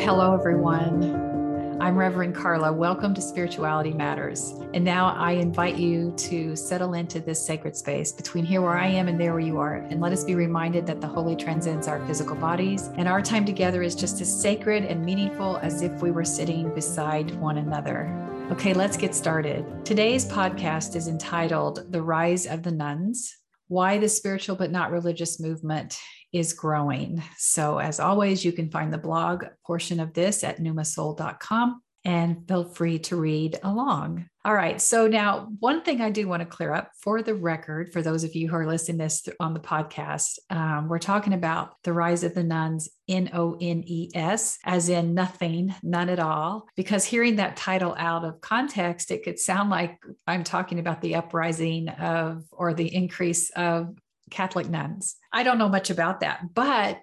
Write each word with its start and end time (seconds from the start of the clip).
Hello, 0.00 0.32
everyone. 0.32 1.78
I'm 1.78 1.94
Reverend 1.94 2.34
Carla. 2.34 2.72
Welcome 2.72 3.12
to 3.12 3.20
Spirituality 3.20 3.92
Matters. 3.92 4.54
And 4.72 4.82
now 4.82 5.14
I 5.14 5.32
invite 5.32 5.76
you 5.76 6.14
to 6.16 6.56
settle 6.56 6.94
into 6.94 7.20
this 7.20 7.44
sacred 7.44 7.76
space 7.76 8.10
between 8.10 8.46
here 8.46 8.62
where 8.62 8.78
I 8.78 8.86
am 8.86 9.08
and 9.08 9.20
there 9.20 9.32
where 9.32 9.40
you 9.40 9.58
are. 9.58 9.74
And 9.74 10.00
let 10.00 10.14
us 10.14 10.24
be 10.24 10.34
reminded 10.34 10.86
that 10.86 11.02
the 11.02 11.06
holy 11.06 11.36
transcends 11.36 11.86
our 11.86 12.04
physical 12.06 12.34
bodies. 12.34 12.88
And 12.96 13.08
our 13.08 13.20
time 13.20 13.44
together 13.44 13.82
is 13.82 13.94
just 13.94 14.22
as 14.22 14.40
sacred 14.40 14.86
and 14.86 15.04
meaningful 15.04 15.58
as 15.58 15.82
if 15.82 16.00
we 16.00 16.10
were 16.10 16.24
sitting 16.24 16.74
beside 16.74 17.34
one 17.38 17.58
another. 17.58 18.06
Okay, 18.52 18.72
let's 18.72 18.96
get 18.96 19.14
started. 19.14 19.66
Today's 19.84 20.24
podcast 20.24 20.96
is 20.96 21.08
entitled 21.08 21.92
The 21.92 22.00
Rise 22.00 22.46
of 22.46 22.62
the 22.62 22.72
Nones 22.72 23.36
Why 23.68 23.98
the 23.98 24.08
Spiritual 24.08 24.56
but 24.56 24.70
Not 24.70 24.92
Religious 24.92 25.38
Movement 25.38 26.00
is 26.32 26.52
growing. 26.52 27.22
So, 27.36 27.78
as 27.78 28.00
always, 28.00 28.44
you 28.44 28.52
can 28.52 28.70
find 28.70 28.92
the 28.92 28.98
blog 28.98 29.44
portion 29.66 30.00
of 30.00 30.12
this 30.12 30.44
at 30.44 30.58
pneumasoul.com 30.58 31.82
and 32.04 32.46
feel 32.48 32.64
free 32.64 32.98
to 32.98 33.16
read 33.16 33.58
along. 33.62 34.26
All 34.42 34.54
right. 34.54 34.80
So 34.80 35.06
now, 35.06 35.48
one 35.58 35.82
thing 35.82 36.00
I 36.00 36.08
do 36.08 36.26
want 36.26 36.40
to 36.40 36.46
clear 36.46 36.72
up 36.72 36.92
for 37.02 37.20
the 37.20 37.34
record, 37.34 37.92
for 37.92 38.00
those 38.00 38.24
of 38.24 38.34
you 38.34 38.48
who 38.48 38.56
are 38.56 38.66
listening 38.66 38.96
this 38.96 39.28
on 39.38 39.52
the 39.52 39.60
podcast, 39.60 40.38
um, 40.48 40.88
we're 40.88 40.98
talking 40.98 41.34
about 41.34 41.74
the 41.84 41.92
rise 41.92 42.24
of 42.24 42.34
the 42.34 42.42
nones, 42.42 42.88
N 43.06 43.28
O 43.34 43.58
N 43.60 43.82
E 43.86 44.10
S, 44.14 44.58
as 44.64 44.88
in 44.88 45.12
nothing, 45.12 45.74
none 45.82 46.08
at 46.08 46.20
all. 46.20 46.66
Because 46.74 47.04
hearing 47.04 47.36
that 47.36 47.56
title 47.56 47.94
out 47.98 48.24
of 48.24 48.40
context, 48.40 49.10
it 49.10 49.24
could 49.24 49.38
sound 49.38 49.68
like 49.68 49.98
I'm 50.26 50.44
talking 50.44 50.78
about 50.78 51.02
the 51.02 51.16
uprising 51.16 51.90
of 51.90 52.44
or 52.50 52.72
the 52.72 52.94
increase 52.94 53.50
of 53.50 53.94
Catholic 54.30 54.68
nuns. 54.68 55.16
I 55.32 55.42
don't 55.42 55.58
know 55.58 55.68
much 55.68 55.90
about 55.90 56.20
that, 56.20 56.54
but 56.54 57.00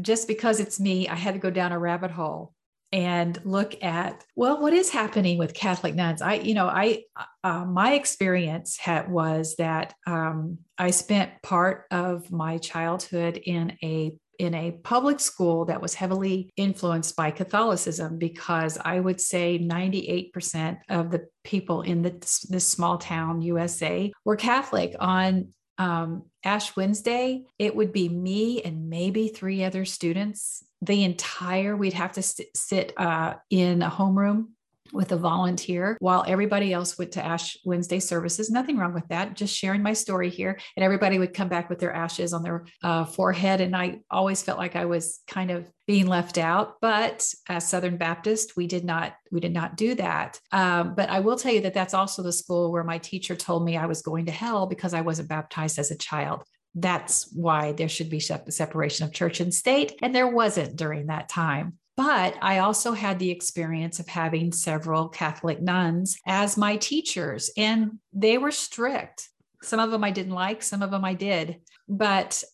just 0.00 0.28
because 0.28 0.60
it's 0.60 0.78
me, 0.78 1.08
I 1.08 1.14
had 1.14 1.34
to 1.34 1.40
go 1.40 1.50
down 1.50 1.72
a 1.72 1.78
rabbit 1.78 2.10
hole 2.10 2.52
and 2.92 3.38
look 3.44 3.82
at 3.82 4.24
well 4.36 4.62
what 4.62 4.72
is 4.72 4.90
happening 4.90 5.38
with 5.38 5.52
catholic 5.52 5.94
nuns 5.94 6.22
i 6.22 6.34
you 6.34 6.54
know 6.54 6.66
i 6.66 7.02
uh, 7.42 7.64
my 7.64 7.94
experience 7.94 8.76
had, 8.76 9.10
was 9.10 9.56
that 9.56 9.92
um, 10.06 10.58
i 10.78 10.90
spent 10.90 11.30
part 11.42 11.86
of 11.90 12.30
my 12.30 12.58
childhood 12.58 13.40
in 13.44 13.76
a 13.82 14.16
in 14.38 14.54
a 14.54 14.72
public 14.72 15.20
school 15.20 15.64
that 15.66 15.80
was 15.80 15.94
heavily 15.94 16.50
influenced 16.56 17.16
by 17.16 17.30
Catholicism 17.30 18.18
because 18.18 18.78
I 18.84 19.00
would 19.00 19.20
say 19.20 19.58
98% 19.58 20.78
of 20.88 21.10
the 21.10 21.26
people 21.44 21.82
in 21.82 22.02
this, 22.02 22.40
this 22.40 22.68
small 22.68 22.98
town 22.98 23.40
USA 23.42 24.12
were 24.24 24.36
Catholic. 24.36 24.94
On 25.00 25.48
um, 25.78 26.24
Ash 26.44 26.76
Wednesday, 26.76 27.44
it 27.58 27.74
would 27.74 27.92
be 27.92 28.08
me 28.08 28.62
and 28.62 28.88
maybe 28.88 29.28
three 29.28 29.64
other 29.64 29.84
students. 29.84 30.64
The 30.82 31.04
entire, 31.04 31.76
we'd 31.76 31.92
have 31.92 32.12
to 32.12 32.22
st- 32.22 32.56
sit 32.56 32.92
uh, 32.96 33.34
in 33.50 33.82
a 33.82 33.90
homeroom 33.90 34.48
with 34.92 35.12
a 35.12 35.16
volunteer 35.16 35.96
while 36.00 36.24
everybody 36.26 36.72
else 36.72 36.98
went 36.98 37.12
to 37.12 37.24
Ash 37.24 37.56
Wednesday 37.64 38.00
services. 38.00 38.50
Nothing 38.50 38.76
wrong 38.76 38.94
with 38.94 39.06
that. 39.08 39.34
Just 39.34 39.56
sharing 39.56 39.82
my 39.82 39.92
story 39.92 40.30
here. 40.30 40.58
And 40.76 40.84
everybody 40.84 41.18
would 41.18 41.34
come 41.34 41.48
back 41.48 41.68
with 41.68 41.78
their 41.78 41.92
ashes 41.92 42.32
on 42.32 42.42
their 42.42 42.66
uh, 42.82 43.04
forehead. 43.04 43.60
And 43.60 43.76
I 43.76 44.00
always 44.10 44.42
felt 44.42 44.58
like 44.58 44.76
I 44.76 44.84
was 44.84 45.20
kind 45.26 45.50
of 45.50 45.70
being 45.86 46.06
left 46.06 46.38
out. 46.38 46.74
But 46.80 47.26
as 47.48 47.68
Southern 47.68 47.96
Baptist, 47.96 48.56
we 48.56 48.66
did 48.66 48.84
not 48.84 49.14
we 49.30 49.40
did 49.40 49.52
not 49.52 49.76
do 49.76 49.94
that. 49.96 50.40
Um, 50.52 50.94
but 50.94 51.10
I 51.10 51.20
will 51.20 51.36
tell 51.36 51.52
you 51.52 51.62
that 51.62 51.74
that's 51.74 51.94
also 51.94 52.22
the 52.22 52.32
school 52.32 52.72
where 52.72 52.84
my 52.84 52.98
teacher 52.98 53.34
told 53.34 53.64
me 53.64 53.76
I 53.76 53.86
was 53.86 54.02
going 54.02 54.26
to 54.26 54.32
hell 54.32 54.66
because 54.66 54.94
I 54.94 55.00
wasn't 55.00 55.28
baptized 55.28 55.78
as 55.78 55.90
a 55.90 55.98
child 55.98 56.44
that's 56.76 57.32
why 57.32 57.72
there 57.72 57.88
should 57.88 58.10
be 58.10 58.20
separation 58.20 59.06
of 59.06 59.12
church 59.12 59.40
and 59.40 59.52
state. 59.52 59.94
And 60.02 60.14
there 60.14 60.28
wasn't 60.28 60.76
during 60.76 61.06
that 61.06 61.28
time. 61.28 61.78
But 61.96 62.36
I 62.42 62.58
also 62.58 62.92
had 62.92 63.18
the 63.18 63.30
experience 63.30 63.98
of 63.98 64.06
having 64.06 64.52
several 64.52 65.08
Catholic 65.08 65.62
nuns 65.62 66.18
as 66.26 66.58
my 66.58 66.76
teachers, 66.76 67.50
and 67.56 67.98
they 68.12 68.36
were 68.36 68.50
strict. 68.50 69.28
Some 69.62 69.80
of 69.80 69.90
them 69.90 70.04
I 70.04 70.10
didn't 70.10 70.34
like, 70.34 70.62
some 70.62 70.82
of 70.82 70.90
them 70.90 71.04
I 71.04 71.14
did. 71.14 71.60
But 71.88 72.44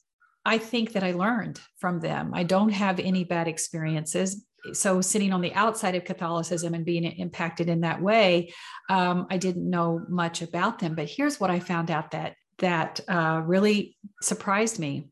I 0.44 0.58
think 0.58 0.92
that 0.92 1.02
I 1.02 1.12
learned 1.12 1.60
from 1.78 2.00
them. 2.00 2.32
I 2.34 2.44
don't 2.44 2.70
have 2.70 3.00
any 3.00 3.24
bad 3.24 3.48
experiences. 3.48 4.44
So, 4.74 5.00
sitting 5.00 5.32
on 5.32 5.40
the 5.40 5.52
outside 5.54 5.96
of 5.96 6.04
Catholicism 6.04 6.72
and 6.74 6.84
being 6.84 7.04
impacted 7.04 7.68
in 7.68 7.80
that 7.80 8.00
way, 8.00 8.52
um, 8.88 9.26
I 9.28 9.36
didn't 9.36 9.68
know 9.68 10.04
much 10.08 10.40
about 10.40 10.78
them. 10.78 10.94
But 10.94 11.08
here's 11.08 11.40
what 11.40 11.50
I 11.50 11.58
found 11.58 11.90
out 11.90 12.12
that 12.12 12.36
that 12.58 13.00
uh, 13.08 13.42
really 13.44 13.96
surprised 14.20 14.78
me: 14.78 15.08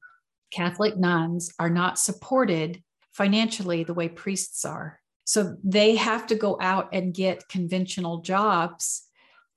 Catholic 0.52 0.96
nuns 0.96 1.52
are 1.58 1.70
not 1.70 1.98
supported 1.98 2.80
financially 3.12 3.84
the 3.84 3.94
way 3.94 4.08
priests 4.08 4.64
are. 4.64 5.00
So 5.24 5.56
they 5.62 5.96
have 5.96 6.26
to 6.28 6.34
go 6.34 6.58
out 6.60 6.88
and 6.92 7.14
get 7.14 7.48
conventional 7.48 8.22
jobs 8.22 9.02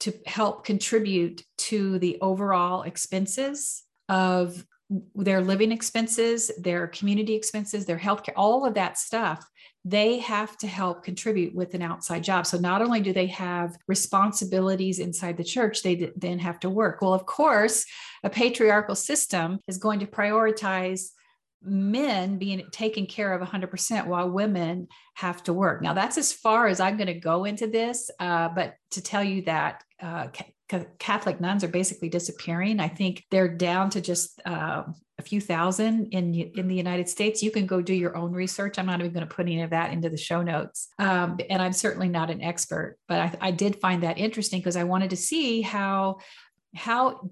to 0.01 0.13
help 0.25 0.65
contribute 0.65 1.43
to 1.57 1.97
the 1.99 2.17
overall 2.21 2.83
expenses 2.83 3.83
of 4.09 4.65
their 5.15 5.41
living 5.41 5.71
expenses, 5.71 6.51
their 6.59 6.87
community 6.87 7.33
expenses, 7.33 7.85
their 7.85 7.97
healthcare, 7.97 8.33
all 8.35 8.65
of 8.65 8.73
that 8.75 8.97
stuff. 8.97 9.47
They 9.85 10.19
have 10.19 10.57
to 10.57 10.67
help 10.67 11.03
contribute 11.03 11.55
with 11.55 11.73
an 11.73 11.81
outside 11.81 12.23
job. 12.23 12.45
So 12.45 12.57
not 12.57 12.81
only 12.81 12.99
do 12.99 13.11
they 13.11 13.27
have 13.27 13.77
responsibilities 13.87 14.99
inside 14.99 15.37
the 15.37 15.43
church, 15.43 15.81
they 15.81 16.11
then 16.15 16.39
have 16.39 16.59
to 16.61 16.69
work. 16.69 17.01
Well, 17.01 17.13
of 17.13 17.25
course, 17.25 17.85
a 18.23 18.29
patriarchal 18.29 18.95
system 18.95 19.59
is 19.67 19.77
going 19.77 19.99
to 20.01 20.05
prioritize 20.05 21.09
men 21.63 22.37
being 22.37 22.65
taken 22.71 23.05
care 23.05 23.33
of 23.33 23.47
100% 23.47 24.07
while 24.07 24.29
women 24.29 24.87
have 25.15 25.43
to 25.43 25.53
work. 25.53 25.81
Now, 25.81 25.93
that's 25.93 26.17
as 26.17 26.33
far 26.33 26.67
as 26.67 26.79
I'm 26.79 26.97
going 26.97 27.07
to 27.07 27.13
go 27.13 27.45
into 27.45 27.67
this, 27.67 28.09
uh, 28.19 28.49
but 28.49 28.75
to 28.91 29.01
tell 29.01 29.23
you 29.23 29.43
that 29.43 29.83
uh, 30.01 30.27
ca- 30.27 30.85
Catholic 30.99 31.39
nuns 31.39 31.63
are 31.63 31.69
basically 31.69 32.09
disappearing. 32.09 32.79
I 32.79 32.87
think 32.87 33.25
they're 33.31 33.47
down 33.47 33.89
to 33.91 34.01
just 34.01 34.41
uh, 34.45 34.83
a 35.19 35.21
few 35.21 35.39
thousand 35.39 36.07
in, 36.13 36.33
in 36.33 36.67
the 36.67 36.75
United 36.75 37.07
States. 37.07 37.43
You 37.43 37.51
can 37.51 37.65
go 37.65 37.81
do 37.81 37.93
your 37.93 38.17
own 38.17 38.31
research. 38.31 38.79
I'm 38.79 38.85
not 38.85 38.99
even 38.99 39.13
going 39.13 39.27
to 39.27 39.33
put 39.33 39.45
any 39.45 39.61
of 39.61 39.69
that 39.69 39.93
into 39.93 40.09
the 40.09 40.17
show 40.17 40.41
notes. 40.41 40.89
Um, 40.99 41.37
and 41.49 41.61
I'm 41.61 41.73
certainly 41.73 42.09
not 42.09 42.29
an 42.29 42.41
expert, 42.41 42.97
but 43.07 43.19
I, 43.19 43.37
I 43.39 43.51
did 43.51 43.79
find 43.79 44.03
that 44.03 44.17
interesting 44.17 44.59
because 44.59 44.75
I 44.75 44.83
wanted 44.83 45.11
to 45.11 45.17
see 45.17 45.61
how 45.61 46.17
how 46.75 47.29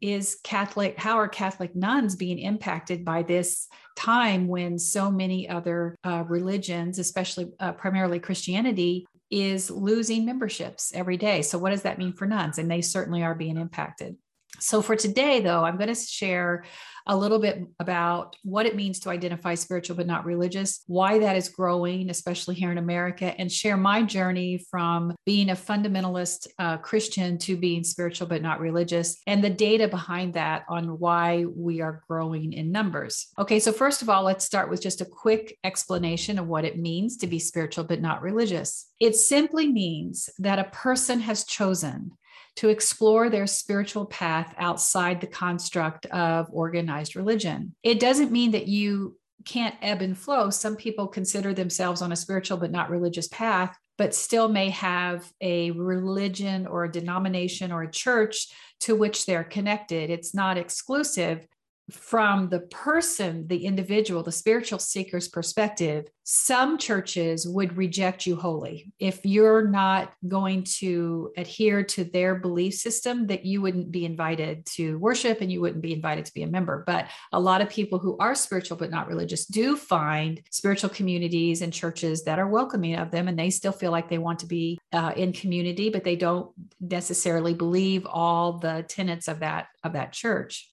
is 0.00 0.36
Catholic, 0.44 0.98
how 0.98 1.18
are 1.18 1.28
Catholic 1.28 1.74
nuns 1.74 2.16
being 2.16 2.38
impacted 2.38 3.04
by 3.04 3.22
this 3.22 3.68
time 3.96 4.46
when 4.46 4.78
so 4.78 5.10
many 5.10 5.48
other 5.48 5.96
uh, 6.04 6.24
religions, 6.28 6.98
especially 6.98 7.50
uh, 7.60 7.72
primarily 7.72 8.20
Christianity, 8.20 9.06
is 9.30 9.70
losing 9.70 10.24
memberships 10.24 10.92
every 10.94 11.16
day? 11.16 11.42
So, 11.42 11.58
what 11.58 11.70
does 11.70 11.82
that 11.82 11.98
mean 11.98 12.12
for 12.12 12.26
nuns? 12.26 12.58
And 12.58 12.70
they 12.70 12.82
certainly 12.82 13.22
are 13.22 13.34
being 13.34 13.56
impacted. 13.56 14.16
So, 14.60 14.82
for 14.82 14.96
today, 14.96 15.40
though, 15.40 15.64
I'm 15.64 15.76
going 15.76 15.88
to 15.88 15.94
share 15.94 16.64
a 17.06 17.16
little 17.16 17.38
bit 17.38 17.62
about 17.80 18.36
what 18.42 18.66
it 18.66 18.76
means 18.76 18.98
to 19.00 19.10
identify 19.10 19.54
spiritual 19.54 19.96
but 19.96 20.06
not 20.06 20.24
religious, 20.24 20.82
why 20.86 21.18
that 21.18 21.36
is 21.36 21.48
growing, 21.48 22.08
especially 22.08 22.54
here 22.54 22.72
in 22.72 22.78
America, 22.78 23.34
and 23.38 23.52
share 23.52 23.76
my 23.76 24.02
journey 24.02 24.58
from 24.70 25.14
being 25.26 25.50
a 25.50 25.54
fundamentalist 25.54 26.46
uh, 26.58 26.78
Christian 26.78 27.36
to 27.38 27.56
being 27.56 27.84
spiritual 27.84 28.26
but 28.26 28.42
not 28.42 28.60
religious, 28.60 29.20
and 29.26 29.44
the 29.44 29.50
data 29.50 29.86
behind 29.88 30.34
that 30.34 30.64
on 30.68 30.98
why 30.98 31.44
we 31.54 31.80
are 31.80 32.02
growing 32.08 32.52
in 32.52 32.72
numbers. 32.72 33.28
Okay, 33.38 33.58
so 33.58 33.72
first 33.72 34.00
of 34.00 34.08
all, 34.08 34.22
let's 34.22 34.44
start 34.44 34.70
with 34.70 34.80
just 34.80 35.00
a 35.00 35.06
quick 35.06 35.58
explanation 35.62 36.38
of 36.38 36.46
what 36.46 36.64
it 36.64 36.78
means 36.78 37.18
to 37.18 37.26
be 37.26 37.38
spiritual 37.38 37.84
but 37.84 38.00
not 38.00 38.22
religious. 38.22 38.90
It 38.98 39.14
simply 39.16 39.70
means 39.70 40.30
that 40.38 40.58
a 40.58 40.64
person 40.64 41.20
has 41.20 41.44
chosen 41.44 42.12
to 42.56 42.68
explore 42.68 43.28
their 43.28 43.46
spiritual 43.46 44.06
path 44.06 44.54
outside 44.58 45.20
the 45.20 45.26
construct 45.26 46.06
of 46.06 46.48
organized 46.52 47.16
religion. 47.16 47.74
It 47.82 47.98
doesn't 48.00 48.32
mean 48.32 48.52
that 48.52 48.68
you 48.68 49.18
can't 49.44 49.74
ebb 49.82 50.02
and 50.02 50.16
flow. 50.16 50.50
Some 50.50 50.76
people 50.76 51.06
consider 51.08 51.52
themselves 51.52 52.00
on 52.00 52.12
a 52.12 52.16
spiritual 52.16 52.56
but 52.56 52.70
not 52.70 52.90
religious 52.90 53.28
path, 53.28 53.76
but 53.98 54.14
still 54.14 54.48
may 54.48 54.70
have 54.70 55.30
a 55.40 55.70
religion 55.72 56.66
or 56.66 56.84
a 56.84 56.92
denomination 56.92 57.70
or 57.70 57.82
a 57.82 57.90
church 57.90 58.48
to 58.80 58.94
which 58.94 59.26
they're 59.26 59.44
connected. 59.44 60.10
It's 60.10 60.34
not 60.34 60.56
exclusive, 60.56 61.46
from 61.90 62.48
the 62.48 62.60
person, 62.60 63.46
the 63.46 63.66
individual, 63.66 64.22
the 64.22 64.32
spiritual 64.32 64.78
seeker's 64.78 65.28
perspective, 65.28 66.08
some 66.22 66.78
churches 66.78 67.46
would 67.46 67.76
reject 67.76 68.26
you 68.26 68.36
wholly. 68.36 68.92
If 68.98 69.26
you're 69.26 69.68
not 69.68 70.14
going 70.26 70.64
to 70.78 71.32
adhere 71.36 71.82
to 71.84 72.04
their 72.04 72.36
belief 72.36 72.74
system, 72.74 73.26
that 73.26 73.44
you 73.44 73.60
wouldn't 73.60 73.90
be 73.90 74.06
invited 74.06 74.64
to 74.66 74.98
worship 74.98 75.42
and 75.42 75.52
you 75.52 75.60
wouldn't 75.60 75.82
be 75.82 75.92
invited 75.92 76.24
to 76.24 76.34
be 76.34 76.42
a 76.42 76.46
member. 76.46 76.84
But 76.86 77.08
a 77.32 77.40
lot 77.40 77.60
of 77.60 77.68
people 77.68 77.98
who 77.98 78.16
are 78.18 78.34
spiritual 78.34 78.78
but 78.78 78.90
not 78.90 79.08
religious 79.08 79.44
do 79.44 79.76
find 79.76 80.40
spiritual 80.50 80.90
communities 80.90 81.60
and 81.60 81.72
churches 81.72 82.24
that 82.24 82.38
are 82.38 82.48
welcoming 82.48 82.94
of 82.94 83.10
them 83.10 83.28
and 83.28 83.38
they 83.38 83.50
still 83.50 83.72
feel 83.72 83.90
like 83.90 84.08
they 84.08 84.18
want 84.18 84.38
to 84.38 84.46
be 84.46 84.78
uh, 84.92 85.12
in 85.14 85.32
community, 85.32 85.90
but 85.90 86.04
they 86.04 86.16
don't 86.16 86.50
necessarily 86.80 87.52
believe 87.52 88.06
all 88.06 88.58
the 88.58 88.84
tenets 88.88 89.28
of 89.28 89.40
that 89.40 89.66
of 89.82 89.92
that 89.92 90.12
church. 90.12 90.70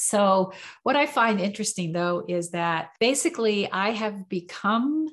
So, 0.00 0.52
what 0.84 0.94
I 0.94 1.06
find 1.06 1.40
interesting 1.40 1.92
though 1.92 2.24
is 2.28 2.50
that 2.50 2.90
basically 3.00 3.70
I 3.70 3.90
have 3.90 4.28
become 4.28 5.08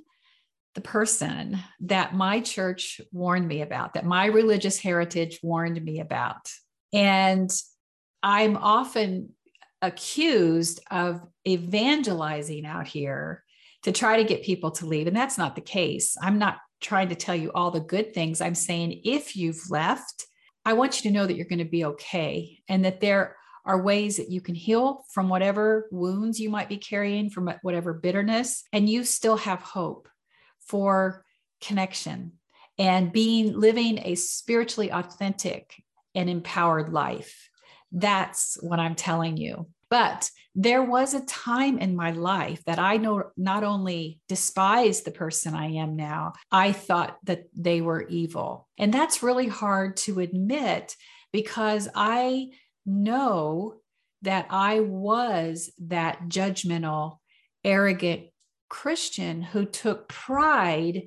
the 0.76 0.82
person 0.82 1.58
that 1.80 2.14
my 2.14 2.42
church 2.42 3.02
warned 3.12 3.48
me 3.48 3.62
about, 3.62 3.96
that 3.96 4.06
my 4.06 4.26
religious 4.26 4.78
heritage 4.78 5.40
warned 5.42 5.84
me 5.84 6.02
about. 6.02 6.52
And 6.94 7.50
I'm 8.22 8.58
often 8.58 9.30
accused 9.82 10.82
of 10.92 11.22
evangelizing 11.48 12.66
out 12.66 12.88
here 12.88 13.44
to 13.84 13.92
try 13.92 14.18
to 14.18 14.24
get 14.24 14.44
people 14.44 14.72
to 14.72 14.86
leave. 14.86 15.08
And 15.08 15.16
that's 15.16 15.38
not 15.38 15.56
the 15.56 15.62
case. 15.62 16.16
I'm 16.22 16.38
not 16.38 16.58
trying 16.82 17.10
to 17.10 17.16
tell 17.16 17.36
you 17.36 17.52
all 17.54 17.72
the 17.72 17.80
good 17.80 18.14
things. 18.14 18.42
I'm 18.42 18.56
saying 18.56 19.02
if 19.04 19.36
you've 19.36 19.70
left, 19.70 20.28
I 20.64 20.74
want 20.74 20.98
you 21.04 21.10
to 21.10 21.16
know 21.16 21.26
that 21.26 21.36
you're 21.36 21.48
going 21.48 21.60
to 21.60 21.66
be 21.66 21.86
okay 21.86 22.60
and 22.68 22.86
that 22.86 23.00
there 23.00 23.38
are 23.66 23.82
ways 23.82 24.18
that 24.18 24.30
you 24.30 24.42
can 24.42 24.56
heal 24.56 25.04
from 25.12 25.30
whatever 25.30 25.88
wounds 25.92 26.40
you 26.40 26.50
might 26.50 26.70
be 26.70 26.78
carrying, 26.78 27.30
from 27.30 27.52
whatever 27.62 27.94
bitterness, 27.94 28.64
and 28.72 28.90
you 28.90 29.04
still 29.04 29.38
have 29.38 29.62
hope 29.62 30.08
for 30.60 31.26
connection 31.62 32.34
and 32.78 33.12
being 33.12 33.58
living 33.58 34.00
a 34.04 34.16
spiritually 34.16 34.92
authentic 34.92 35.82
and 36.14 36.30
empowered 36.30 36.92
life. 36.92 37.50
That's 37.92 38.58
what 38.62 38.80
I'm 38.80 38.96
telling 38.96 39.38
you. 39.38 39.68
But 39.90 40.30
there 40.56 40.84
was 40.84 41.14
a 41.14 41.26
time 41.26 41.78
in 41.78 41.96
my 41.96 42.12
life 42.12 42.64
that 42.66 42.80
I 42.80 42.98
know 42.98 43.32
not 43.38 43.64
only 43.64 44.20
despised 44.28 45.06
the 45.06 45.12
person 45.12 45.54
I 45.54 45.74
am 45.74 45.96
now, 45.96 46.34
I 46.52 46.72
thought 46.72 47.18
that 47.26 47.44
they 47.56 47.82
were 47.82 48.08
evil. 48.08 48.68
And 48.78 48.94
that's 48.94 49.24
really 49.24 49.48
hard 49.48 49.98
to 49.98 50.22
admit 50.22 50.96
because 51.32 51.88
I 51.94 52.50
know 52.86 53.76
that 54.22 54.48
I 54.50 54.80
was 54.80 55.72
that 55.80 56.28
judgmental, 56.28 57.18
arrogant 57.64 58.24
Christian 58.70 59.42
who 59.42 59.66
took 59.66 60.08
pride 60.08 61.04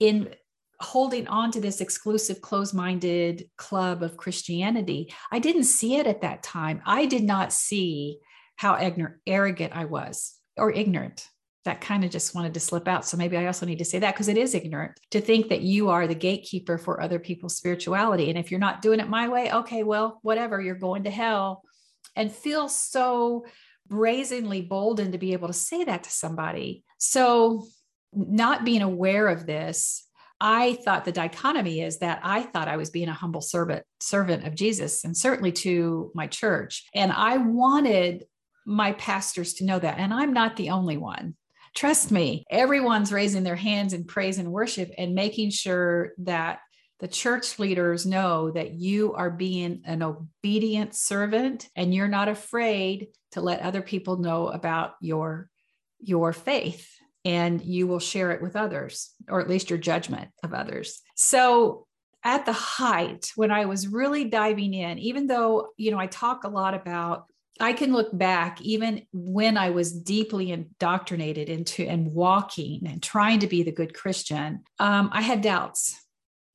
in 0.00 0.34
holding 0.80 1.26
on 1.26 1.50
to 1.50 1.60
this 1.60 1.80
exclusive 1.80 2.40
closed 2.40 2.74
minded 2.74 3.50
club 3.56 4.02
of 4.02 4.16
Christianity. 4.16 5.12
I 5.30 5.40
didn't 5.40 5.64
see 5.64 5.96
it 5.96 6.06
at 6.06 6.22
that 6.22 6.42
time. 6.42 6.82
I 6.86 7.06
did 7.06 7.24
not 7.24 7.52
see 7.52 8.18
how 8.56 8.80
ignorant, 8.80 9.16
arrogant 9.26 9.74
I 9.74 9.86
was 9.86 10.36
or 10.56 10.70
ignorant. 10.70 11.28
That 11.68 11.82
kind 11.82 12.02
of 12.02 12.10
just 12.10 12.34
wanted 12.34 12.54
to 12.54 12.60
slip 12.60 12.88
out. 12.88 13.04
So 13.04 13.18
maybe 13.18 13.36
I 13.36 13.44
also 13.44 13.66
need 13.66 13.78
to 13.80 13.84
say 13.84 13.98
that 13.98 14.14
because 14.14 14.28
it 14.28 14.38
is 14.38 14.54
ignorant 14.54 14.98
to 15.10 15.20
think 15.20 15.50
that 15.50 15.60
you 15.60 15.90
are 15.90 16.06
the 16.06 16.14
gatekeeper 16.14 16.78
for 16.78 17.02
other 17.02 17.18
people's 17.18 17.58
spirituality. 17.58 18.30
And 18.30 18.38
if 18.38 18.50
you're 18.50 18.58
not 18.58 18.80
doing 18.80 19.00
it 19.00 19.08
my 19.10 19.28
way, 19.28 19.52
okay, 19.52 19.82
well, 19.82 20.18
whatever, 20.22 20.62
you're 20.62 20.74
going 20.74 21.04
to 21.04 21.10
hell. 21.10 21.62
And 22.16 22.32
feel 22.32 22.70
so 22.70 23.44
brazenly 23.86 24.62
bolden 24.62 25.12
to 25.12 25.18
be 25.18 25.34
able 25.34 25.48
to 25.48 25.54
say 25.54 25.84
that 25.84 26.04
to 26.04 26.10
somebody. 26.10 26.84
So, 26.96 27.66
not 28.14 28.64
being 28.64 28.80
aware 28.80 29.28
of 29.28 29.44
this 29.44 30.08
I 30.40 30.78
thought 30.84 31.04
the 31.04 31.12
dichotomy 31.12 31.80
is 31.82 31.98
that 31.98 32.20
I 32.22 32.42
thought 32.42 32.68
I 32.68 32.76
was 32.76 32.90
being 32.90 33.08
a 33.08 33.12
humble 33.12 33.40
servant 33.40 33.84
servant 34.00 34.46
of 34.46 34.54
Jesus 34.54 35.04
and 35.04 35.16
certainly 35.16 35.52
to 35.52 36.12
my 36.14 36.26
church 36.28 36.86
and 36.94 37.10
I 37.12 37.38
wanted 37.38 38.24
my 38.64 38.92
pastors 38.92 39.54
to 39.54 39.64
know 39.64 39.78
that 39.78 39.98
and 39.98 40.14
I'm 40.14 40.32
not 40.32 40.56
the 40.56 40.70
only 40.70 40.96
one. 40.96 41.34
Trust 41.74 42.10
me, 42.10 42.44
everyone's 42.50 43.12
raising 43.12 43.42
their 43.42 43.56
hands 43.56 43.92
in 43.92 44.04
praise 44.04 44.38
and 44.38 44.52
worship 44.52 44.92
and 44.96 45.14
making 45.14 45.50
sure 45.50 46.12
that 46.18 46.60
the 47.00 47.08
church 47.08 47.58
leaders 47.58 48.04
know 48.04 48.50
that 48.50 48.72
you 48.72 49.14
are 49.14 49.30
being 49.30 49.82
an 49.84 50.02
obedient 50.02 50.94
servant 50.94 51.68
and 51.76 51.94
you're 51.94 52.08
not 52.08 52.28
afraid 52.28 53.08
to 53.32 53.40
let 53.40 53.60
other 53.60 53.82
people 53.82 54.16
know 54.16 54.48
about 54.48 54.94
your 55.00 55.48
your 56.00 56.32
faith 56.32 56.88
and 57.24 57.62
you 57.62 57.86
will 57.86 57.98
share 57.98 58.30
it 58.30 58.40
with 58.40 58.56
others, 58.56 59.10
or 59.28 59.40
at 59.40 59.48
least 59.48 59.70
your 59.70 59.78
judgment 59.78 60.30
of 60.42 60.54
others. 60.54 61.00
So, 61.14 61.86
at 62.24 62.46
the 62.46 62.52
height, 62.52 63.30
when 63.36 63.50
I 63.50 63.66
was 63.66 63.86
really 63.86 64.24
diving 64.24 64.74
in, 64.74 64.98
even 64.98 65.28
though, 65.28 65.68
you 65.76 65.90
know, 65.90 65.98
I 65.98 66.08
talk 66.08 66.44
a 66.44 66.48
lot 66.48 66.74
about, 66.74 67.26
I 67.60 67.72
can 67.72 67.92
look 67.92 68.16
back 68.16 68.60
even 68.60 69.02
when 69.12 69.56
I 69.56 69.70
was 69.70 69.92
deeply 69.92 70.52
indoctrinated 70.52 71.48
into 71.48 71.84
and 71.84 72.12
walking 72.12 72.86
and 72.86 73.02
trying 73.02 73.40
to 73.40 73.46
be 73.46 73.62
the 73.62 73.72
good 73.72 73.94
Christian, 73.94 74.64
um, 74.78 75.10
I 75.12 75.22
had 75.22 75.40
doubts 75.40 76.00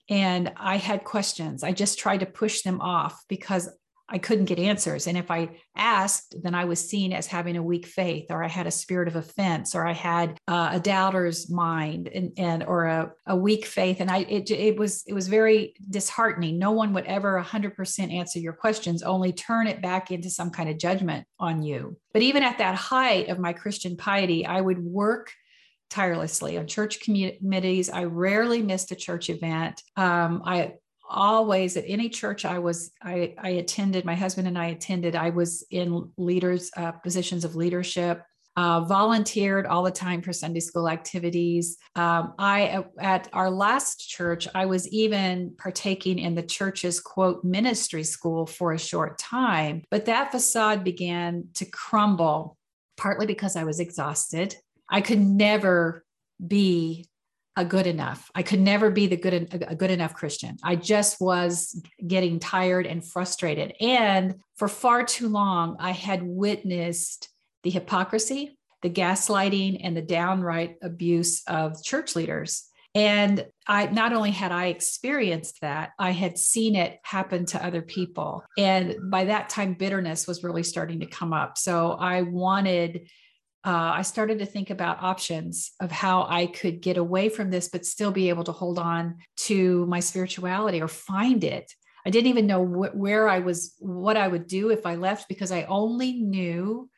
and 0.10 0.52
I 0.58 0.78
had 0.78 1.04
questions. 1.04 1.64
I 1.64 1.72
just 1.72 2.00
tried 2.00 2.22
to 2.22 2.26
push 2.26 2.62
them 2.62 2.82
off 2.82 3.24
because 3.28 3.70
I 4.14 4.20
couldn't 4.20 4.46
get 4.46 4.60
answers. 4.60 5.08
And 5.08 5.18
if 5.18 5.32
I 5.32 5.58
asked, 5.76 6.36
then 6.44 6.54
I 6.54 6.66
was 6.66 6.88
seen 6.88 7.12
as 7.12 7.26
having 7.26 7.58
a 7.58 7.64
weak 7.64 7.88
faith, 7.88 8.28
or 8.30 8.44
I 8.44 8.48
had 8.48 8.68
a 8.68 8.72
spirit 8.72 9.08
of 9.08 9.16
offense, 9.16 9.74
or 9.74 9.88
I 9.88 9.94
had 9.94 10.38
uh, 10.48 10.70
a 10.74 10.80
doubter's 10.80 11.50
mind, 11.50 12.10
and, 12.14 12.32
and 12.38 12.64
or 12.64 12.86
a, 12.86 13.12
a 13.26 13.36
weak 13.36 13.66
faith. 13.66 14.02
And 14.02 14.12
I 14.12 14.20
it, 14.20 14.52
it 14.52 14.78
was 14.78 15.04
it 15.08 15.14
was 15.14 15.28
very 15.28 15.74
disheartening. 15.90 16.60
No 16.60 16.72
one 16.72 16.94
would 16.94 17.06
ever 17.06 17.44
100% 17.44 18.14
answer 18.14 18.38
your 18.38 18.54
questions, 18.54 19.02
only 19.02 19.34
turn 19.34 19.66
it 19.66 19.82
back 19.82 20.12
into 20.12 20.30
some 20.30 20.52
kind 20.52 20.70
of 20.70 20.78
judgment 20.78 21.26
on 21.40 21.64
you. 21.64 21.98
But 22.14 22.22
even 22.22 22.44
at 22.44 22.60
that 22.60 22.76
height 22.76 23.30
of 23.30 23.40
my 23.40 23.54
Christian 23.54 23.98
piety, 23.98 24.46
I 24.46 24.62
would 24.62 24.80
work 24.80 25.32
tirelessly 25.90 26.58
on 26.58 26.68
church 26.68 27.00
committees. 27.02 27.90
I 27.90 28.04
rarely 28.04 28.62
missed 28.62 28.92
a 28.92 28.96
church 28.96 29.30
event. 29.30 29.82
Um, 29.96 30.44
I 30.46 30.74
always 31.10 31.78
at 31.78 31.86
any 31.88 32.10
church 32.10 32.46
I 32.46 32.60
was 32.60 32.92
I, 33.02 33.36
I 33.38 33.50
attended, 33.50 34.06
my 34.06 34.16
husband 34.16 34.48
and 34.48 34.58
I 34.58 34.68
attended, 34.68 35.16
I 35.16 35.30
was 35.30 35.66
in 35.70 36.10
leaders 36.18 36.72
uh, 36.78 36.92
positions 36.92 37.46
of 37.46 37.56
leadership. 37.56 38.24
Uh, 38.56 38.82
volunteered 38.82 39.66
all 39.66 39.82
the 39.82 39.90
time 39.90 40.22
for 40.22 40.32
Sunday 40.32 40.60
school 40.60 40.88
activities. 40.88 41.78
Um, 41.96 42.36
I 42.38 42.84
at 43.00 43.28
our 43.34 43.50
last 43.50 44.08
church, 44.08 44.48
I 44.54 44.68
was 44.68 44.88
even 44.90 45.56
partaking 45.58 46.20
in 46.20 46.36
the 46.36 46.44
church's 46.44 47.00
quote 47.00 47.44
ministry 47.44 48.04
school 48.04 48.46
for 48.46 48.72
a 48.74 48.78
short 48.78 49.18
time, 49.18 49.82
but 49.90 50.06
that 50.06 50.32
facade 50.32 50.84
began 50.84 51.48
to 51.56 51.66
crumble, 51.66 52.56
partly 52.96 53.26
because 53.26 53.56
I 53.56 53.64
was 53.64 53.80
exhausted. 53.80 54.56
I 54.88 55.02
could 55.02 55.20
never 55.20 56.06
be 56.46 57.08
a 57.56 57.64
good 57.64 57.86
enough. 57.88 58.32
I 58.34 58.42
could 58.42 58.60
never 58.60 58.90
be 58.90 59.08
the 59.08 59.18
good 59.18 59.34
a 59.68 59.76
good 59.76 59.92
enough 59.92 60.14
Christian. 60.14 60.58
I 60.64 60.76
just 60.76 61.22
was 61.22 61.80
getting 62.06 62.40
tired 62.40 62.88
and 62.88 63.08
frustrated. 63.08 63.74
And 63.80 64.36
for 64.56 64.68
far 64.68 65.04
too 65.04 65.30
long, 65.30 65.78
I 65.80 65.92
had 65.92 66.24
witnessed 66.24 67.30
the 67.62 67.70
hypocrisy, 67.70 68.58
the 68.82 68.90
gaslighting, 68.90 69.82
and 69.84 69.96
the 69.96 70.02
downright 70.02 70.78
abuse 70.82 71.44
of 71.48 71.82
church 71.84 72.16
leaders. 72.16 72.64
And 72.96 73.46
I 73.66 73.88
not 73.88 74.14
only 74.14 74.32
had 74.32 74.52
I 74.52 74.68
experienced 74.68 75.62
that, 75.62 75.92
I 75.98 76.12
had 76.12 76.38
seen 76.38 76.76
it 76.76 77.00
happen 77.04 77.46
to 77.48 77.66
other 77.66 77.82
people. 77.82 78.44
And 78.58 78.96
by 79.10 79.26
that 79.26 79.50
time, 79.50 79.74
bitterness 79.74 80.28
was 80.28 80.44
really 80.44 80.62
starting 80.64 81.00
to 81.00 81.08
come 81.08 81.34
up. 81.34 81.58
So 81.58 81.94
I 81.94 82.22
wanted 82.22 83.08
uh, 83.66 83.94
I 83.96 84.02
started 84.02 84.40
to 84.40 84.46
think 84.46 84.70
about 84.70 85.02
options 85.02 85.72
of 85.80 85.90
how 85.90 86.26
I 86.30 86.48
could 86.48 86.82
get 86.82 86.98
away 86.98 87.30
from 87.30 87.50
this, 87.50 87.70
but 87.70 87.86
still 87.86 88.12
be 88.12 88.30
able 88.30 88.44
to 88.46 88.52
hold 88.52 88.78
on 88.78 89.20
to 89.38 89.86
my 89.86 90.02
spirituality 90.02 90.82
or 90.82 90.90
find 90.90 91.44
it. 91.44 91.72
I 92.06 92.10
didn't 92.10 92.28
even 92.28 92.48
know 92.48 92.66
wh- 92.66 92.96
where 92.96 93.30
I 93.30 93.40
was, 93.40 93.76
what 93.80 94.18
I 94.18 94.28
would 94.28 94.48
do 94.48 94.70
if 94.70 94.86
I 94.86 94.96
left, 94.96 95.30
because 95.30 95.52
I 95.52 95.64
only 95.64 96.14
knew 96.14 96.90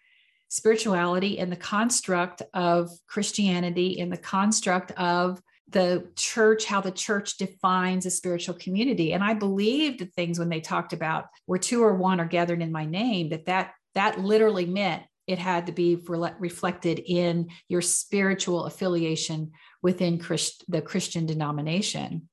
spirituality 0.50 1.38
in 1.38 1.52
the 1.52 1.56
construct 1.56 2.42
of 2.54 2.90
Christianity, 3.08 4.00
in 4.00 4.10
the 4.10 4.18
construct 4.18 4.92
of 4.94 5.40
the 5.70 6.08
church, 6.16 6.66
how 6.66 6.82
the 6.82 6.92
church 6.92 7.38
defines 7.38 8.06
a 8.06 8.12
spiritual 8.12 8.56
community. 8.56 9.14
And 9.14 9.24
I 9.24 9.34
believed 9.36 10.00
the 10.00 10.06
things 10.06 10.40
when 10.40 10.50
they 10.50 10.62
talked 10.62 10.94
about 10.94 11.26
where 11.46 11.60
two 11.60 11.84
or 11.84 11.94
one 11.96 12.20
are 12.20 12.26
gathered 12.26 12.62
in 12.62 12.72
my 12.72 12.86
name, 12.86 13.30
that 13.30 13.46
that, 13.46 13.74
that 13.94 14.20
literally 14.20 14.66
meant 14.66 15.04
it 15.28 15.40
had 15.40 15.68
to 15.68 15.72
be 15.72 15.96
re- 15.96 16.34
reflected 16.40 17.00
in 17.00 17.50
your 17.68 17.82
spiritual 17.82 18.66
affiliation 18.66 19.52
within 19.82 20.20
Christ- 20.20 20.66
the 20.68 20.82
Christian 20.82 21.26
denomination. 21.26 22.30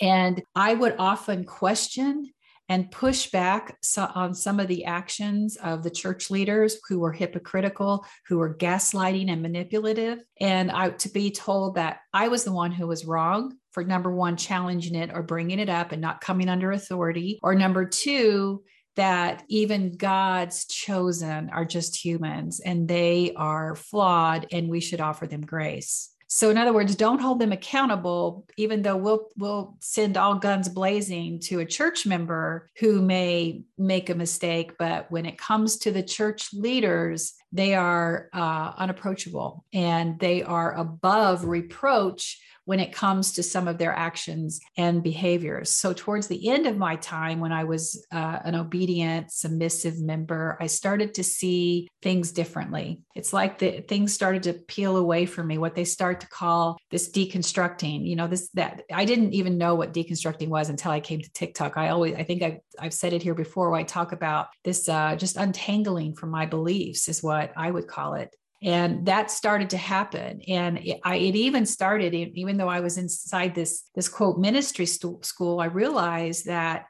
And 0.00 0.42
I 0.54 0.74
would 0.74 0.96
often 0.98 1.44
question 1.44 2.30
and 2.68 2.90
push 2.90 3.30
back 3.30 3.76
so, 3.80 4.10
on 4.14 4.34
some 4.34 4.58
of 4.58 4.66
the 4.68 4.84
actions 4.84 5.56
of 5.56 5.82
the 5.82 5.90
church 5.90 6.30
leaders 6.30 6.76
who 6.88 6.98
were 6.98 7.12
hypocritical, 7.12 8.04
who 8.26 8.38
were 8.38 8.56
gaslighting 8.56 9.30
and 9.30 9.40
manipulative. 9.40 10.18
And 10.40 10.70
I 10.70 10.90
to 10.90 11.08
be 11.08 11.30
told 11.30 11.76
that 11.76 12.00
I 12.12 12.28
was 12.28 12.44
the 12.44 12.52
one 12.52 12.72
who 12.72 12.86
was 12.86 13.04
wrong 13.04 13.56
for 13.70 13.84
number 13.84 14.10
one, 14.10 14.36
challenging 14.36 14.94
it 14.94 15.10
or 15.12 15.22
bringing 15.22 15.60
it 15.60 15.68
up 15.68 15.92
and 15.92 16.00
not 16.00 16.20
coming 16.20 16.48
under 16.48 16.72
authority, 16.72 17.38
or 17.42 17.54
number 17.54 17.84
two, 17.84 18.64
that 18.96 19.44
even 19.48 19.96
God's 19.96 20.64
chosen 20.66 21.50
are 21.50 21.64
just 21.64 22.02
humans 22.02 22.60
and 22.60 22.88
they 22.88 23.32
are 23.36 23.76
flawed 23.76 24.46
and 24.52 24.68
we 24.68 24.80
should 24.80 25.00
offer 25.00 25.26
them 25.26 25.42
grace. 25.42 26.10
So 26.28 26.50
in 26.50 26.58
other 26.58 26.72
words, 26.72 26.96
don't 26.96 27.20
hold 27.20 27.38
them 27.38 27.52
accountable, 27.52 28.46
even 28.56 28.82
though 28.82 28.96
we'll 28.96 29.28
we'll 29.36 29.76
send 29.78 30.16
all 30.16 30.34
guns 30.34 30.68
blazing 30.68 31.38
to 31.44 31.60
a 31.60 31.64
church 31.64 32.04
member 32.04 32.68
who 32.78 33.00
may 33.00 33.62
make 33.78 34.10
a 34.10 34.14
mistake. 34.14 34.72
But 34.76 35.10
when 35.10 35.24
it 35.24 35.38
comes 35.38 35.78
to 35.78 35.92
the 35.92 36.02
church 36.02 36.52
leaders, 36.52 37.34
they 37.52 37.74
are 37.74 38.28
uh, 38.32 38.72
unapproachable 38.76 39.64
and 39.72 40.18
they 40.18 40.42
are 40.42 40.76
above 40.76 41.44
reproach 41.44 42.40
when 42.66 42.80
it 42.80 42.92
comes 42.92 43.32
to 43.32 43.42
some 43.42 43.66
of 43.66 43.78
their 43.78 43.92
actions 43.92 44.60
and 44.76 45.02
behaviors. 45.02 45.70
So, 45.70 45.92
towards 45.92 46.26
the 46.26 46.48
end 46.48 46.66
of 46.66 46.76
my 46.76 46.96
time, 46.96 47.40
when 47.40 47.52
I 47.52 47.64
was 47.64 48.04
uh, 48.12 48.40
an 48.44 48.54
obedient, 48.54 49.32
submissive 49.32 50.00
member, 50.00 50.58
I 50.60 50.66
started 50.66 51.14
to 51.14 51.24
see 51.24 51.88
things 52.02 52.32
differently. 52.32 53.00
It's 53.14 53.32
like 53.32 53.58
the 53.58 53.80
things 53.80 54.12
started 54.12 54.42
to 54.44 54.52
peel 54.52 54.96
away 54.96 55.26
from 55.26 55.46
me, 55.46 55.58
what 55.58 55.74
they 55.74 55.84
start 55.84 56.20
to 56.20 56.28
call 56.28 56.76
this 56.90 57.10
deconstructing. 57.10 58.06
You 58.06 58.16
know, 58.16 58.26
this 58.26 58.50
that 58.54 58.82
I 58.92 59.04
didn't 59.04 59.32
even 59.32 59.58
know 59.58 59.76
what 59.76 59.94
deconstructing 59.94 60.48
was 60.48 60.68
until 60.68 60.90
I 60.90 61.00
came 61.00 61.20
to 61.20 61.32
TikTok. 61.32 61.76
I 61.76 61.88
always, 61.88 62.14
I 62.16 62.24
think 62.24 62.42
I've, 62.42 62.58
I've 62.78 62.94
said 62.94 63.12
it 63.12 63.22
here 63.22 63.34
before 63.34 63.74
I 63.74 63.84
talk 63.84 64.12
about 64.12 64.48
this 64.64 64.88
uh, 64.88 65.14
just 65.16 65.36
untangling 65.36 66.14
from 66.14 66.30
my 66.30 66.46
beliefs, 66.46 67.08
is 67.08 67.22
what 67.22 67.52
I 67.56 67.70
would 67.70 67.86
call 67.86 68.14
it 68.14 68.34
and 68.62 69.06
that 69.06 69.30
started 69.30 69.70
to 69.70 69.76
happen. 69.76 70.40
And 70.48 70.78
it, 70.78 71.00
I, 71.04 71.16
it 71.16 71.36
even 71.36 71.66
started 71.66 72.14
even 72.14 72.56
though 72.56 72.68
i 72.68 72.80
was 72.80 72.98
inside 72.98 73.54
this 73.54 73.88
this 73.94 74.08
quote 74.08 74.38
ministry 74.38 74.86
st- 74.86 75.24
school 75.24 75.60
i 75.60 75.66
realized 75.66 76.46
that 76.46 76.86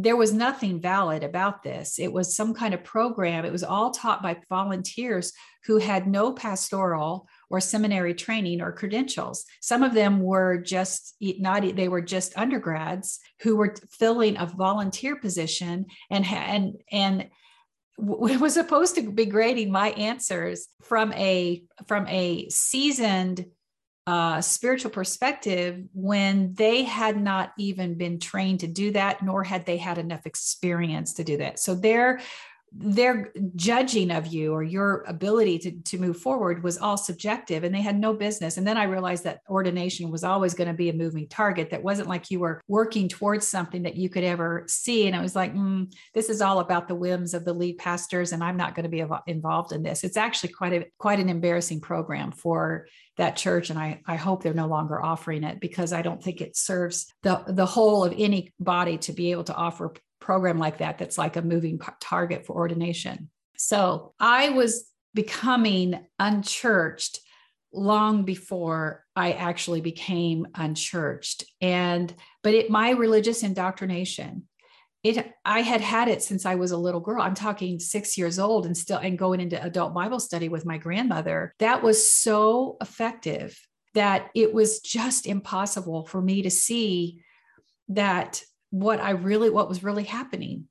there 0.00 0.16
was 0.16 0.32
nothing 0.32 0.80
valid 0.80 1.24
about 1.24 1.64
this. 1.64 1.98
It 1.98 2.12
was 2.12 2.36
some 2.36 2.54
kind 2.54 2.72
of 2.72 2.84
program. 2.84 3.44
It 3.44 3.50
was 3.50 3.64
all 3.64 3.90
taught 3.90 4.22
by 4.22 4.36
volunteers 4.48 5.32
who 5.64 5.78
had 5.78 6.06
no 6.06 6.32
pastoral 6.32 7.26
or 7.50 7.60
seminary 7.60 8.14
training 8.14 8.60
or 8.60 8.70
credentials. 8.70 9.44
Some 9.60 9.82
of 9.82 9.94
them 9.94 10.20
were 10.20 10.58
just 10.58 11.16
not 11.20 11.62
they 11.74 11.88
were 11.88 12.00
just 12.00 12.38
undergrads 12.38 13.18
who 13.42 13.56
were 13.56 13.74
filling 13.90 14.36
a 14.36 14.46
volunteer 14.46 15.16
position 15.16 15.86
and 16.10 16.24
and 16.24 16.74
and 16.92 17.28
was 18.40 18.54
supposed 18.54 18.94
to 18.94 19.10
be 19.10 19.26
grading 19.26 19.72
my 19.72 19.90
answers 19.90 20.68
from 20.82 21.12
a 21.14 21.62
from 21.86 22.06
a 22.06 22.48
seasoned 22.48 23.44
uh, 24.06 24.40
spiritual 24.40 24.90
perspective 24.90 25.82
when 25.92 26.54
they 26.54 26.82
had 26.84 27.20
not 27.20 27.52
even 27.58 27.98
been 27.98 28.18
trained 28.18 28.60
to 28.60 28.66
do 28.66 28.90
that 28.92 29.22
nor 29.22 29.44
had 29.44 29.66
they 29.66 29.76
had 29.76 29.98
enough 29.98 30.24
experience 30.24 31.14
to 31.14 31.24
do 31.24 31.36
that. 31.36 31.58
So 31.58 31.74
they're 31.74 32.20
their 32.72 33.32
judging 33.56 34.10
of 34.10 34.26
you 34.26 34.52
or 34.52 34.62
your 34.62 35.04
ability 35.06 35.58
to, 35.58 35.72
to 35.82 35.98
move 35.98 36.18
forward 36.18 36.62
was 36.62 36.78
all 36.78 36.96
subjective 36.96 37.64
and 37.64 37.74
they 37.74 37.80
had 37.80 37.98
no 37.98 38.12
business. 38.12 38.56
And 38.56 38.66
then 38.66 38.76
i 38.76 38.84
realized 38.84 39.24
that 39.24 39.40
ordination 39.48 40.10
was 40.10 40.24
always 40.24 40.54
going 40.54 40.68
to 40.68 40.74
be 40.74 40.88
a 40.88 40.94
moving 40.94 41.28
target 41.28 41.70
that 41.70 41.82
wasn't 41.82 42.08
like 42.08 42.30
you 42.30 42.40
were 42.40 42.60
working 42.68 43.08
towards 43.08 43.46
something 43.46 43.82
that 43.82 43.96
you 43.96 44.08
could 44.08 44.24
ever 44.24 44.64
see. 44.68 45.06
And 45.06 45.16
I 45.16 45.20
was 45.20 45.34
like 45.34 45.54
mm, 45.54 45.92
this 46.14 46.28
is 46.28 46.40
all 46.40 46.60
about 46.60 46.88
the 46.88 46.94
whims 46.94 47.34
of 47.34 47.44
the 47.44 47.52
lead 47.52 47.78
pastors 47.78 48.32
and 48.32 48.42
i'm 48.42 48.56
not 48.56 48.74
going 48.74 48.84
to 48.84 48.90
be 48.90 49.04
involved 49.26 49.72
in 49.72 49.82
this. 49.82 50.04
It's 50.04 50.16
actually 50.16 50.52
quite 50.52 50.72
a 50.72 50.86
quite 50.98 51.20
an 51.20 51.28
embarrassing 51.28 51.80
program 51.80 52.32
for 52.32 52.86
that 53.16 53.36
church 53.36 53.70
and 53.70 53.78
I, 53.78 54.00
I 54.06 54.16
hope 54.16 54.42
they're 54.42 54.54
no 54.54 54.68
longer 54.68 55.02
offering 55.02 55.42
it 55.42 55.60
because 55.60 55.92
i 55.92 56.02
don't 56.02 56.22
think 56.22 56.40
it 56.40 56.56
serves 56.56 57.12
the 57.22 57.42
the 57.48 57.66
whole 57.66 58.04
of 58.04 58.14
any 58.16 58.52
body 58.60 58.96
to 58.98 59.12
be 59.12 59.32
able 59.32 59.44
to 59.44 59.54
offer 59.54 59.92
program 60.20 60.58
like 60.58 60.78
that 60.78 60.98
that's 60.98 61.18
like 61.18 61.36
a 61.36 61.42
moving 61.42 61.80
target 62.00 62.46
for 62.46 62.54
ordination. 62.54 63.30
So 63.56 64.14
I 64.20 64.50
was 64.50 64.88
becoming 65.14 66.06
unchurched 66.18 67.20
long 67.72 68.24
before 68.24 69.04
I 69.14 69.32
actually 69.32 69.80
became 69.80 70.46
unchurched. 70.54 71.44
And 71.60 72.14
but 72.42 72.54
it 72.54 72.70
my 72.70 72.90
religious 72.90 73.42
indoctrination, 73.42 74.48
it 75.02 75.32
I 75.44 75.62
had 75.62 75.80
had 75.80 76.08
it 76.08 76.22
since 76.22 76.46
I 76.46 76.54
was 76.54 76.70
a 76.70 76.78
little 76.78 77.00
girl. 77.00 77.22
I'm 77.22 77.34
talking 77.34 77.78
6 77.78 78.18
years 78.18 78.38
old 78.38 78.66
and 78.66 78.76
still 78.76 78.98
and 78.98 79.18
going 79.18 79.40
into 79.40 79.62
adult 79.62 79.94
Bible 79.94 80.20
study 80.20 80.48
with 80.48 80.66
my 80.66 80.78
grandmother. 80.78 81.54
That 81.58 81.82
was 81.82 82.10
so 82.10 82.76
effective 82.80 83.58
that 83.94 84.30
it 84.34 84.52
was 84.54 84.80
just 84.80 85.26
impossible 85.26 86.06
for 86.06 86.20
me 86.22 86.42
to 86.42 86.50
see 86.50 87.22
that 87.88 88.42
what 88.70 89.00
I 89.00 89.10
really 89.10 89.50
what 89.50 89.68
was 89.68 89.82
really 89.82 90.04
happening 90.04 90.66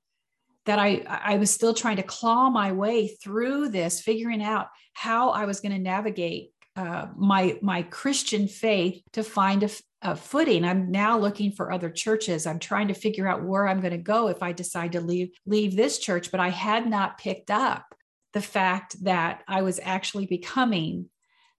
that 0.66 0.80
I 0.80 1.04
I 1.08 1.38
was 1.38 1.50
still 1.50 1.74
trying 1.74 1.96
to 1.96 2.04
claw 2.04 2.50
my 2.50 2.72
way 2.72 3.08
through 3.08 3.70
this 3.70 4.02
figuring 4.02 4.44
out 4.44 4.68
how 4.94 5.30
I 5.30 5.46
was 5.46 5.62
going 5.62 5.72
to 5.72 5.80
navigate 5.80 6.52
uh, 6.76 7.08
my 7.16 7.58
my 7.62 7.82
Christian 7.84 8.48
faith 8.48 9.02
to 9.14 9.24
find 9.24 9.64
a, 9.64 9.70
a, 10.04 10.16
footing. 10.16 10.64
I'm 10.64 10.92
now 10.92 11.18
looking 11.18 11.52
for 11.52 11.72
other 11.72 11.90
churches. 11.90 12.46
I'm 12.46 12.60
trying 12.60 12.90
to 12.90 12.94
figure 12.94 13.28
out 13.28 13.44
where 13.44 13.68
I'm 13.68 13.80
going 13.80 13.92
to 13.92 13.98
go 13.98 14.28
if 14.28 14.44
I 14.44 14.52
decide 14.52 14.92
to 14.92 15.02
leave 15.02 15.30
leave 15.46 15.76
this 15.76 15.98
church. 15.98 16.30
But 16.30 16.40
I 16.40 16.50
had 16.50 16.88
not 16.88 17.18
picked 17.18 17.50
up 17.50 17.96
the 18.34 18.42
fact 18.42 19.04
that 19.06 19.42
I 19.48 19.64
was 19.64 19.80
actually 19.82 20.28
becoming 20.28 21.10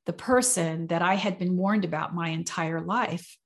the 0.06 0.12
person 0.12 0.86
that 0.88 1.02
I 1.02 1.14
had 1.14 1.38
been 1.38 1.56
warned 1.56 1.84
about 1.84 2.14
my 2.14 2.28
entire 2.28 2.80
life 2.80 3.37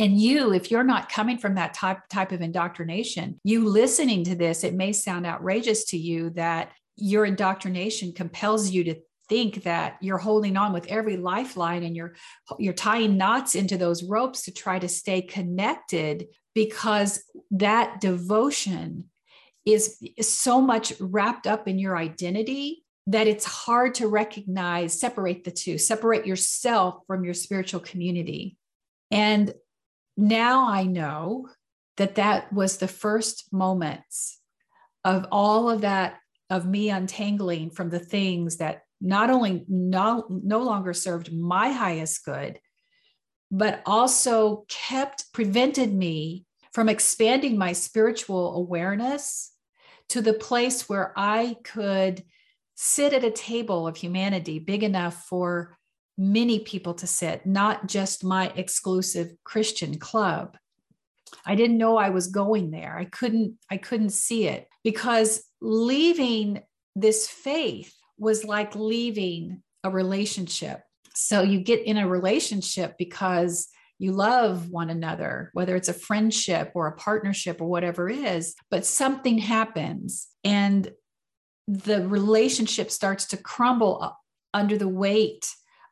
and 0.00 0.18
you 0.18 0.52
if 0.52 0.70
you're 0.70 0.82
not 0.82 1.10
coming 1.10 1.38
from 1.38 1.54
that 1.54 1.74
type 1.74 1.98
type 2.08 2.32
of 2.32 2.40
indoctrination 2.40 3.38
you 3.44 3.68
listening 3.68 4.24
to 4.24 4.34
this 4.34 4.64
it 4.64 4.74
may 4.74 4.92
sound 4.92 5.26
outrageous 5.26 5.84
to 5.84 5.98
you 5.98 6.30
that 6.30 6.72
your 6.96 7.24
indoctrination 7.24 8.12
compels 8.12 8.70
you 8.70 8.82
to 8.82 8.94
think 9.28 9.62
that 9.62 9.96
you're 10.00 10.18
holding 10.18 10.56
on 10.56 10.72
with 10.72 10.86
every 10.88 11.16
lifeline 11.16 11.84
and 11.84 11.94
you're 11.94 12.14
you're 12.58 12.74
tying 12.74 13.16
knots 13.16 13.54
into 13.54 13.78
those 13.78 14.02
ropes 14.02 14.42
to 14.42 14.52
try 14.52 14.78
to 14.78 14.88
stay 14.88 15.22
connected 15.22 16.26
because 16.54 17.22
that 17.52 18.00
devotion 18.00 19.04
is, 19.64 19.98
is 20.16 20.36
so 20.36 20.60
much 20.60 20.92
wrapped 20.98 21.46
up 21.46 21.68
in 21.68 21.78
your 21.78 21.96
identity 21.96 22.84
that 23.06 23.28
it's 23.28 23.44
hard 23.44 23.94
to 23.94 24.08
recognize 24.08 24.98
separate 24.98 25.44
the 25.44 25.50
two 25.50 25.78
separate 25.78 26.26
yourself 26.26 26.96
from 27.06 27.24
your 27.24 27.34
spiritual 27.34 27.80
community. 27.80 28.56
And 29.12 29.52
now 30.16 30.68
I 30.68 30.84
know 30.84 31.48
that 31.96 32.16
that 32.16 32.52
was 32.52 32.78
the 32.78 32.88
first 32.88 33.52
moments 33.52 34.38
of 35.04 35.26
all 35.30 35.70
of 35.70 35.82
that 35.82 36.18
of 36.48 36.66
me 36.66 36.90
untangling 36.90 37.70
from 37.70 37.90
the 37.90 37.98
things 37.98 38.56
that 38.56 38.82
not 39.00 39.30
only 39.30 39.64
no, 39.68 40.26
no 40.28 40.60
longer 40.60 40.92
served 40.92 41.32
my 41.32 41.70
highest 41.70 42.24
good 42.24 42.60
but 43.50 43.82
also 43.84 44.64
kept 44.68 45.32
prevented 45.32 45.92
me 45.92 46.46
from 46.72 46.88
expanding 46.88 47.58
my 47.58 47.72
spiritual 47.72 48.54
awareness 48.56 49.52
to 50.08 50.20
the 50.20 50.32
place 50.32 50.88
where 50.88 51.12
I 51.16 51.56
could 51.64 52.22
sit 52.76 53.12
at 53.12 53.24
a 53.24 53.30
table 53.30 53.86
of 53.86 53.96
humanity 53.96 54.58
big 54.58 54.82
enough 54.82 55.24
for 55.24 55.76
many 56.20 56.58
people 56.58 56.92
to 56.92 57.06
sit, 57.06 57.46
not 57.46 57.86
just 57.86 58.22
my 58.22 58.52
exclusive 58.54 59.32
Christian 59.42 59.98
club. 59.98 60.58
I 61.46 61.54
didn't 61.54 61.78
know 61.78 61.96
I 61.96 62.10
was 62.10 62.26
going 62.26 62.70
there. 62.70 62.96
I 62.98 63.06
couldn't 63.06 63.56
I 63.70 63.78
couldn't 63.78 64.10
see 64.10 64.46
it 64.46 64.68
because 64.84 65.42
leaving 65.62 66.62
this 66.94 67.26
faith 67.26 67.94
was 68.18 68.44
like 68.44 68.74
leaving 68.74 69.62
a 69.82 69.90
relationship. 69.90 70.82
So 71.14 71.40
you 71.40 71.60
get 71.60 71.82
in 71.84 71.96
a 71.96 72.06
relationship 72.06 72.96
because 72.98 73.68
you 73.98 74.12
love 74.12 74.70
one 74.70 74.90
another, 74.90 75.50
whether 75.54 75.74
it's 75.74 75.88
a 75.88 75.94
friendship 75.94 76.72
or 76.74 76.86
a 76.86 76.96
partnership 76.96 77.62
or 77.62 77.68
whatever 77.68 78.10
it 78.10 78.18
is, 78.18 78.54
but 78.70 78.84
something 78.84 79.38
happens 79.38 80.28
and 80.44 80.90
the 81.66 82.06
relationship 82.06 82.90
starts 82.90 83.26
to 83.26 83.36
crumble 83.38 84.16
under 84.52 84.76
the 84.76 84.88
weight 84.88 85.48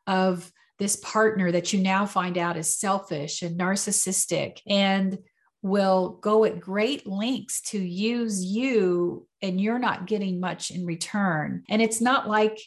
of 0.09 0.51
this 0.79 0.95
partner 0.97 1.51
that 1.51 1.71
you 1.71 1.79
now 1.79 2.05
find 2.05 2.37
out 2.37 2.57
is 2.57 2.75
selfish 2.75 3.41
and 3.43 3.59
narcissistic 3.59 4.59
and 4.67 5.19
will 5.61 6.17
go 6.21 6.45
at 6.45 6.59
great 6.59 7.05
lengths 7.05 7.61
to 7.61 7.77
use 7.77 8.43
you 8.43 9.27
and 9.41 9.61
you're 9.61 9.79
not 9.79 10.07
getting 10.07 10.39
much 10.39 10.71
in 10.71 10.85
return. 10.85 11.63
And 11.69 11.81
it's 11.81 12.01
not 12.01 12.27
like 12.27 12.59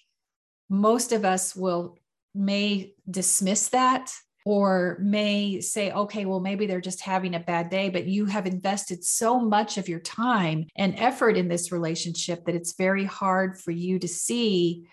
most 0.70 1.12
of 1.12 1.24
us 1.24 1.56
will 1.56 1.98
may 2.34 2.94
dismiss 3.10 3.70
that 3.70 4.12
or 4.44 4.98
may 5.00 5.60
say 5.60 5.92
okay 5.92 6.24
well 6.24 6.40
maybe 6.40 6.66
they're 6.66 6.80
just 6.80 7.00
having 7.00 7.34
a 7.34 7.40
bad 7.40 7.68
day 7.68 7.90
but 7.90 8.06
you 8.06 8.24
have 8.24 8.46
invested 8.46 9.04
so 9.04 9.38
much 9.38 9.76
of 9.78 9.88
your 9.88 10.00
time 10.00 10.66
and 10.74 10.98
effort 10.98 11.36
in 11.36 11.46
this 11.46 11.70
relationship 11.70 12.44
that 12.44 12.54
it's 12.54 12.74
very 12.74 13.04
hard 13.04 13.56
for 13.60 13.70
you 13.70 13.98
to 13.98 14.08
see 14.08 14.84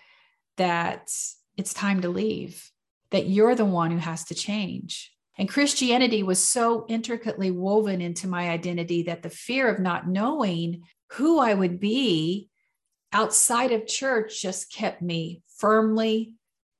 that 0.56 1.10
it's 1.60 1.74
time 1.74 2.00
to 2.00 2.08
leave, 2.08 2.70
that 3.10 3.26
you're 3.26 3.54
the 3.54 3.64
one 3.64 3.90
who 3.90 3.98
has 3.98 4.24
to 4.24 4.34
change. 4.34 5.12
And 5.38 5.48
Christianity 5.48 6.22
was 6.22 6.42
so 6.42 6.86
intricately 6.88 7.50
woven 7.50 8.00
into 8.00 8.26
my 8.26 8.50
identity 8.50 9.04
that 9.04 9.22
the 9.22 9.30
fear 9.30 9.68
of 9.68 9.78
not 9.78 10.08
knowing 10.08 10.82
who 11.12 11.38
I 11.38 11.54
would 11.54 11.78
be 11.78 12.48
outside 13.12 13.72
of 13.72 13.86
church 13.86 14.40
just 14.40 14.72
kept 14.72 15.02
me 15.02 15.42
firmly 15.58 16.34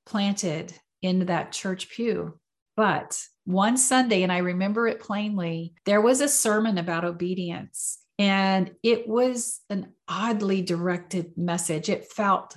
planted 0.06 0.72
in 1.02 1.26
that 1.26 1.52
church 1.52 1.90
pew. 1.90 2.38
But 2.76 3.22
one 3.44 3.76
Sunday, 3.76 4.22
and 4.22 4.32
I 4.32 4.38
remember 4.38 4.86
it 4.88 5.00
plainly, 5.00 5.74
there 5.84 6.00
was 6.00 6.20
a 6.20 6.28
sermon 6.28 6.78
about 6.78 7.04
obedience. 7.04 7.98
And 8.18 8.72
it 8.82 9.08
was 9.08 9.60
an 9.68 9.92
oddly 10.08 10.62
directed 10.62 11.36
message. 11.36 11.88
It 11.88 12.10
felt 12.12 12.56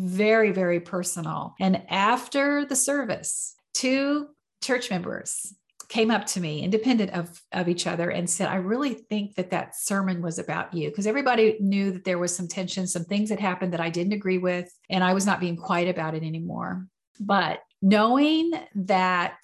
very, 0.00 0.50
very 0.50 0.80
personal. 0.80 1.54
And 1.60 1.82
after 1.90 2.64
the 2.64 2.76
service, 2.76 3.54
two 3.74 4.28
church 4.62 4.90
members 4.90 5.54
came 5.88 6.10
up 6.10 6.24
to 6.24 6.40
me 6.40 6.62
independent 6.62 7.10
of, 7.10 7.42
of 7.52 7.68
each 7.68 7.86
other 7.86 8.10
and 8.10 8.30
said 8.30 8.46
i 8.46 8.54
really 8.54 8.94
think 8.94 9.34
that 9.34 9.50
that 9.50 9.74
sermon 9.74 10.22
was 10.22 10.38
about 10.38 10.72
you 10.72 10.88
because 10.88 11.06
everybody 11.06 11.56
knew 11.58 11.90
that 11.90 12.04
there 12.04 12.18
was 12.18 12.34
some 12.34 12.46
tension 12.46 12.86
some 12.86 13.04
things 13.04 13.28
that 13.28 13.40
happened 13.40 13.72
that 13.72 13.80
i 13.80 13.90
didn't 13.90 14.12
agree 14.12 14.38
with 14.38 14.72
and 14.88 15.02
i 15.02 15.12
was 15.12 15.26
not 15.26 15.40
being 15.40 15.56
quiet 15.56 15.88
about 15.88 16.14
it 16.14 16.22
anymore 16.22 16.86
but 17.18 17.60
knowing 17.82 18.52
that 18.76 19.38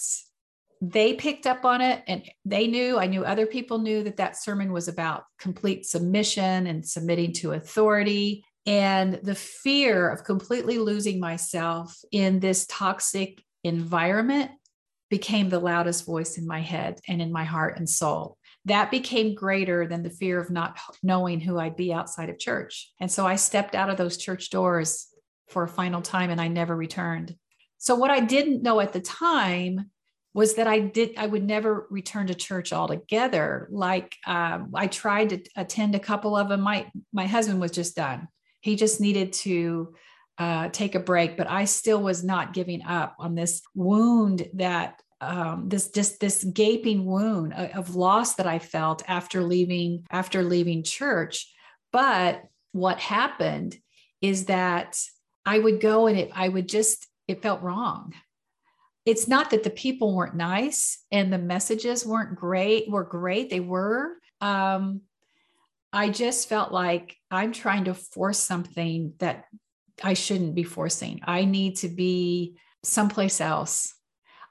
they 0.80 1.14
picked 1.14 1.46
up 1.46 1.64
on 1.64 1.80
it 1.80 2.04
and 2.06 2.22
they 2.44 2.68
knew 2.68 2.96
i 2.96 3.06
knew 3.06 3.25
other 3.25 3.46
people 3.46 3.78
knew 3.78 4.04
that 4.04 4.18
that 4.18 4.40
sermon 4.40 4.72
was 4.72 4.86
about 4.86 5.25
complete 5.40 5.84
submission 5.84 6.68
and 6.68 6.86
submitting 6.86 7.32
to 7.32 7.52
authority 7.54 8.44
and 8.66 9.14
the 9.23 9.35
fear 9.35 10.08
of 10.08 10.25
completely 10.25 10.78
losing 10.78 11.20
myself 11.20 11.96
in 12.11 12.40
this 12.40 12.66
toxic 12.66 13.42
environment 13.64 14.50
became 15.08 15.49
the 15.49 15.61
loudest 15.61 16.04
voice 16.04 16.37
in 16.37 16.46
my 16.46 16.61
head 16.61 16.99
and 17.06 17.23
in 17.23 17.32
my 17.32 17.44
heart 17.44 17.78
and 17.78 17.88
soul 17.88 18.37
that 18.66 18.90
became 18.90 19.35
greater 19.35 19.87
than 19.87 20.02
the 20.02 20.11
fear 20.11 20.40
of 20.40 20.50
not 20.50 20.78
knowing 21.02 21.40
who 21.40 21.58
I'd 21.58 21.76
be 21.76 21.92
outside 21.92 22.28
of 22.28 22.38
church. 22.38 22.92
And 23.00 23.11
so 23.11 23.25
I 23.25 23.37
stepped 23.37 23.75
out 23.75 23.88
of 23.88 23.96
those 23.96 24.16
church 24.16 24.50
doors 24.50 25.06
for 25.49 25.62
a 25.62 25.68
final 25.68 26.02
time 26.02 26.30
and 26.30 26.40
I 26.40 26.49
never 26.49 26.76
returned. 26.76 27.37
So, 27.78 27.94
what 27.94 28.11
I 28.11 28.20
didn't 28.20 28.62
know 28.62 28.80
at 28.80 28.92
the 28.92 29.00
time 29.00 29.90
was 30.35 30.54
that 30.54 30.66
I 30.66 30.80
did 30.80 31.16
I 31.16 31.26
would 31.26 31.44
never 31.44 31.87
return 31.90 32.26
to 32.26 32.35
church 32.35 32.73
altogether. 32.73 33.68
Like 33.70 34.16
um, 34.26 34.73
I 34.75 34.88
tried 34.88 35.30
to 35.30 35.42
attend 35.56 35.94
a 35.94 36.00
couple 36.00 36.37
of 36.37 36.49
them. 36.49 36.61
My 36.62 36.90
my 37.12 37.26
husband 37.26 37.61
was 37.61 37.70
just 37.70 37.94
done. 37.94 38.26
He 38.66 38.75
just 38.75 39.00
needed 39.00 39.32
to 39.35 39.94
uh, 40.38 40.68
take 40.70 40.96
a 40.96 41.00
break, 41.00 41.37
but 41.37 41.49
I 41.49 41.66
still 41.66 42.02
was 42.02 42.25
not 42.25 42.52
giving 42.52 42.82
up 42.82 43.14
on 43.18 43.37
this 43.37 43.62
wound 43.75 44.49
that 44.54 45.00
um, 45.20 45.68
this 45.68 45.88
just 45.90 46.18
this 46.18 46.42
gaping 46.42 47.06
wound 47.06 47.54
of 47.54 47.94
loss 47.94 48.35
that 48.35 48.46
I 48.46 48.58
felt 48.58 49.02
after 49.08 49.42
leaving 49.42 50.04
after 50.11 50.42
leaving 50.42 50.82
church. 50.82 51.50
But 51.92 52.42
what 52.73 52.99
happened 52.99 53.78
is 54.20 54.46
that 54.46 55.00
I 55.46 55.61
would 55.61 55.80
go 55.80 56.08
and 56.08 56.18
it 56.18 56.30
I 56.35 56.49
would 56.49 56.68
just 56.68 57.06
it 57.28 57.42
felt 57.42 57.62
wrong 57.62 58.12
it's 59.06 59.28
not 59.28 59.50
that 59.50 59.62
the 59.62 59.70
people 59.70 60.14
weren't 60.14 60.35
nice 60.35 60.99
and 61.12 61.32
the 61.32 61.38
messages 61.38 62.04
weren't 62.04 62.35
great 62.35 62.90
were 62.90 63.04
great 63.04 63.49
they 63.49 63.61
were 63.61 64.16
um, 64.40 65.02
i 65.97 66.09
just 66.09 66.49
felt 66.49 66.73
like 66.73 67.17
i'm 67.31 67.53
trying 67.53 67.85
to 67.85 67.95
force 67.95 68.38
something 68.38 69.15
that 69.19 69.45
i 70.03 70.15
shouldn't 70.15 70.55
be 70.55 70.62
forcing. 70.65 71.21
I 71.25 71.45
need 71.45 71.76
to 71.76 71.88
be 71.88 72.57
someplace 72.83 73.41
else. 73.41 73.95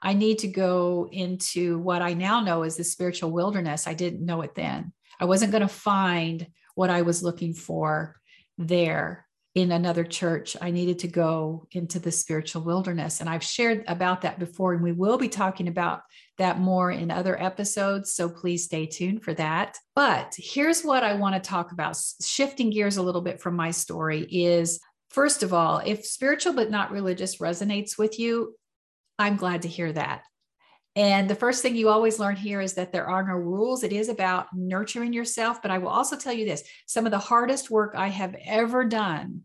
I 0.02 0.12
need 0.12 0.40
to 0.40 0.48
go 0.48 1.08
into 1.10 1.78
what 1.78 2.02
i 2.02 2.14
now 2.14 2.40
know 2.40 2.64
is 2.64 2.76
the 2.76 2.84
spiritual 2.84 3.30
wilderness. 3.30 3.86
I 3.86 3.94
didn't 3.94 4.24
know 4.24 4.42
it 4.42 4.54
then. 4.54 4.92
I 5.20 5.24
wasn't 5.24 5.52
going 5.52 5.62
to 5.62 5.68
find 5.68 6.46
what 6.74 6.90
i 6.90 7.02
was 7.02 7.22
looking 7.22 7.54
for 7.54 8.16
there 8.58 9.25
in 9.56 9.72
another 9.72 10.04
church, 10.04 10.54
I 10.60 10.70
needed 10.70 10.98
to 10.98 11.08
go 11.08 11.66
into 11.72 11.98
the 11.98 12.12
spiritual 12.12 12.60
wilderness. 12.60 13.22
And 13.22 13.28
I've 13.28 13.42
shared 13.42 13.84
about 13.88 14.20
that 14.20 14.38
before, 14.38 14.74
and 14.74 14.82
we 14.82 14.92
will 14.92 15.16
be 15.16 15.30
talking 15.30 15.66
about 15.66 16.02
that 16.36 16.60
more 16.60 16.90
in 16.90 17.10
other 17.10 17.42
episodes. 17.42 18.12
So 18.12 18.28
please 18.28 18.64
stay 18.64 18.84
tuned 18.84 19.22
for 19.22 19.32
that. 19.32 19.78
But 19.94 20.34
here's 20.36 20.82
what 20.82 21.02
I 21.02 21.14
want 21.14 21.42
to 21.42 21.48
talk 21.48 21.72
about 21.72 21.96
shifting 22.22 22.68
gears 22.68 22.98
a 22.98 23.02
little 23.02 23.22
bit 23.22 23.40
from 23.40 23.56
my 23.56 23.70
story 23.70 24.26
is 24.30 24.78
first 25.08 25.42
of 25.42 25.54
all, 25.54 25.78
if 25.78 26.04
spiritual 26.04 26.52
but 26.52 26.70
not 26.70 26.92
religious 26.92 27.38
resonates 27.38 27.96
with 27.96 28.18
you, 28.18 28.54
I'm 29.18 29.36
glad 29.36 29.62
to 29.62 29.68
hear 29.68 29.90
that. 29.90 30.20
And 30.96 31.28
the 31.28 31.34
first 31.34 31.60
thing 31.60 31.76
you 31.76 31.90
always 31.90 32.18
learn 32.18 32.36
here 32.36 32.62
is 32.62 32.72
that 32.74 32.90
there 32.90 33.06
are 33.06 33.22
no 33.22 33.34
rules. 33.34 33.84
It 33.84 33.92
is 33.92 34.08
about 34.08 34.46
nurturing 34.54 35.12
yourself. 35.12 35.60
But 35.60 35.70
I 35.70 35.76
will 35.76 35.90
also 35.90 36.16
tell 36.16 36.32
you 36.32 36.46
this 36.46 36.64
some 36.86 37.04
of 37.04 37.12
the 37.12 37.18
hardest 37.18 37.70
work 37.70 37.94
I 37.94 38.08
have 38.08 38.34
ever 38.44 38.82
done 38.84 39.42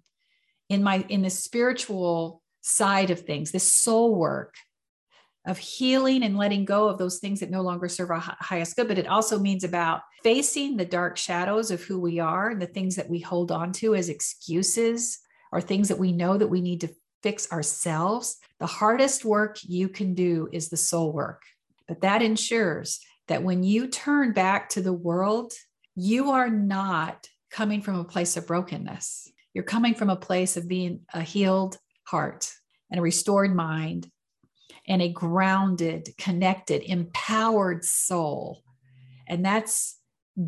in 0.69 0.81
my 0.81 1.05
in 1.09 1.21
the 1.21 1.29
spiritual 1.29 2.41
side 2.61 3.09
of 3.09 3.19
things, 3.19 3.51
this 3.51 3.71
soul 3.71 4.15
work 4.15 4.55
of 5.45 5.57
healing 5.57 6.23
and 6.23 6.37
letting 6.37 6.63
go 6.63 6.87
of 6.87 6.97
those 6.97 7.19
things 7.19 7.39
that 7.39 7.49
no 7.49 7.61
longer 7.61 7.89
serve 7.89 8.11
our 8.11 8.19
highest 8.19 8.77
good. 8.77 8.87
But 8.87 8.99
it 8.99 9.07
also 9.07 9.37
means 9.37 9.65
about 9.65 10.01
facing 10.23 10.77
the 10.77 10.85
dark 10.85 11.17
shadows 11.17 11.69
of 11.71 11.81
who 11.81 11.99
we 11.99 12.19
are 12.19 12.51
and 12.51 12.61
the 12.61 12.67
things 12.67 12.95
that 12.95 13.09
we 13.09 13.19
hold 13.19 13.51
on 13.51 13.73
to 13.73 13.95
as 13.95 14.07
excuses 14.07 15.19
or 15.51 15.59
things 15.59 15.89
that 15.89 15.99
we 15.99 16.13
know 16.13 16.37
that 16.37 16.47
we 16.47 16.61
need 16.61 16.81
to 16.81 16.95
fix 17.23 17.51
ourselves, 17.51 18.37
the 18.59 18.67
hardest 18.67 19.25
work 19.25 19.57
you 19.63 19.89
can 19.89 20.13
do 20.13 20.49
is 20.51 20.69
the 20.69 20.77
soul 20.77 21.11
work. 21.11 21.43
But 21.87 22.01
that 22.01 22.21
ensures 22.21 22.99
that 23.27 23.43
when 23.43 23.63
you 23.63 23.87
turn 23.87 24.33
back 24.33 24.69
to 24.69 24.81
the 24.81 24.93
world, 24.93 25.53
you 25.95 26.31
are 26.31 26.49
not 26.49 27.27
coming 27.49 27.81
from 27.81 27.95
a 27.99 28.03
place 28.03 28.37
of 28.37 28.47
brokenness. 28.47 29.31
You're 29.53 29.63
coming 29.63 29.93
from 29.93 30.09
a 30.09 30.15
place 30.15 30.57
of 30.57 30.67
being 30.67 31.01
a 31.13 31.21
healed 31.21 31.77
heart 32.03 32.51
and 32.89 32.99
a 32.99 33.03
restored 33.03 33.53
mind 33.53 34.09
and 34.87 35.01
a 35.01 35.09
grounded, 35.09 36.09
connected, 36.17 36.83
empowered 36.83 37.83
soul. 37.83 38.63
And 39.27 39.45
that's 39.45 39.97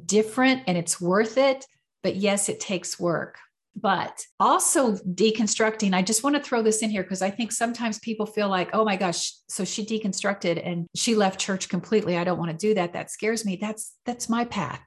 different 0.05 0.63
and 0.67 0.77
it's 0.77 0.99
worth 0.99 1.37
it. 1.37 1.65
But 2.01 2.15
yes, 2.15 2.49
it 2.49 2.59
takes 2.59 2.99
work 2.99 3.37
but 3.75 4.25
also 4.39 4.93
deconstructing 4.97 5.93
i 5.93 6.01
just 6.01 6.23
want 6.23 6.35
to 6.35 6.41
throw 6.41 6.61
this 6.61 6.81
in 6.81 6.89
here 6.89 7.03
because 7.03 7.21
i 7.21 7.29
think 7.29 7.51
sometimes 7.51 7.99
people 7.99 8.25
feel 8.25 8.49
like 8.49 8.69
oh 8.73 8.85
my 8.85 8.95
gosh 8.95 9.33
so 9.53 9.63
she 9.63 9.85
deconstructed 9.85 10.65
and 10.65 10.87
she 10.95 11.15
left 11.15 11.39
church 11.39 11.69
completely. 11.69 12.17
I 12.17 12.23
don't 12.23 12.39
want 12.39 12.51
to 12.51 12.57
do 12.57 12.73
that. 12.73 12.93
That 12.93 13.11
scares 13.11 13.45
me. 13.45 13.55
That's 13.55 13.93
that's 14.05 14.29
my 14.29 14.45
path. 14.45 14.81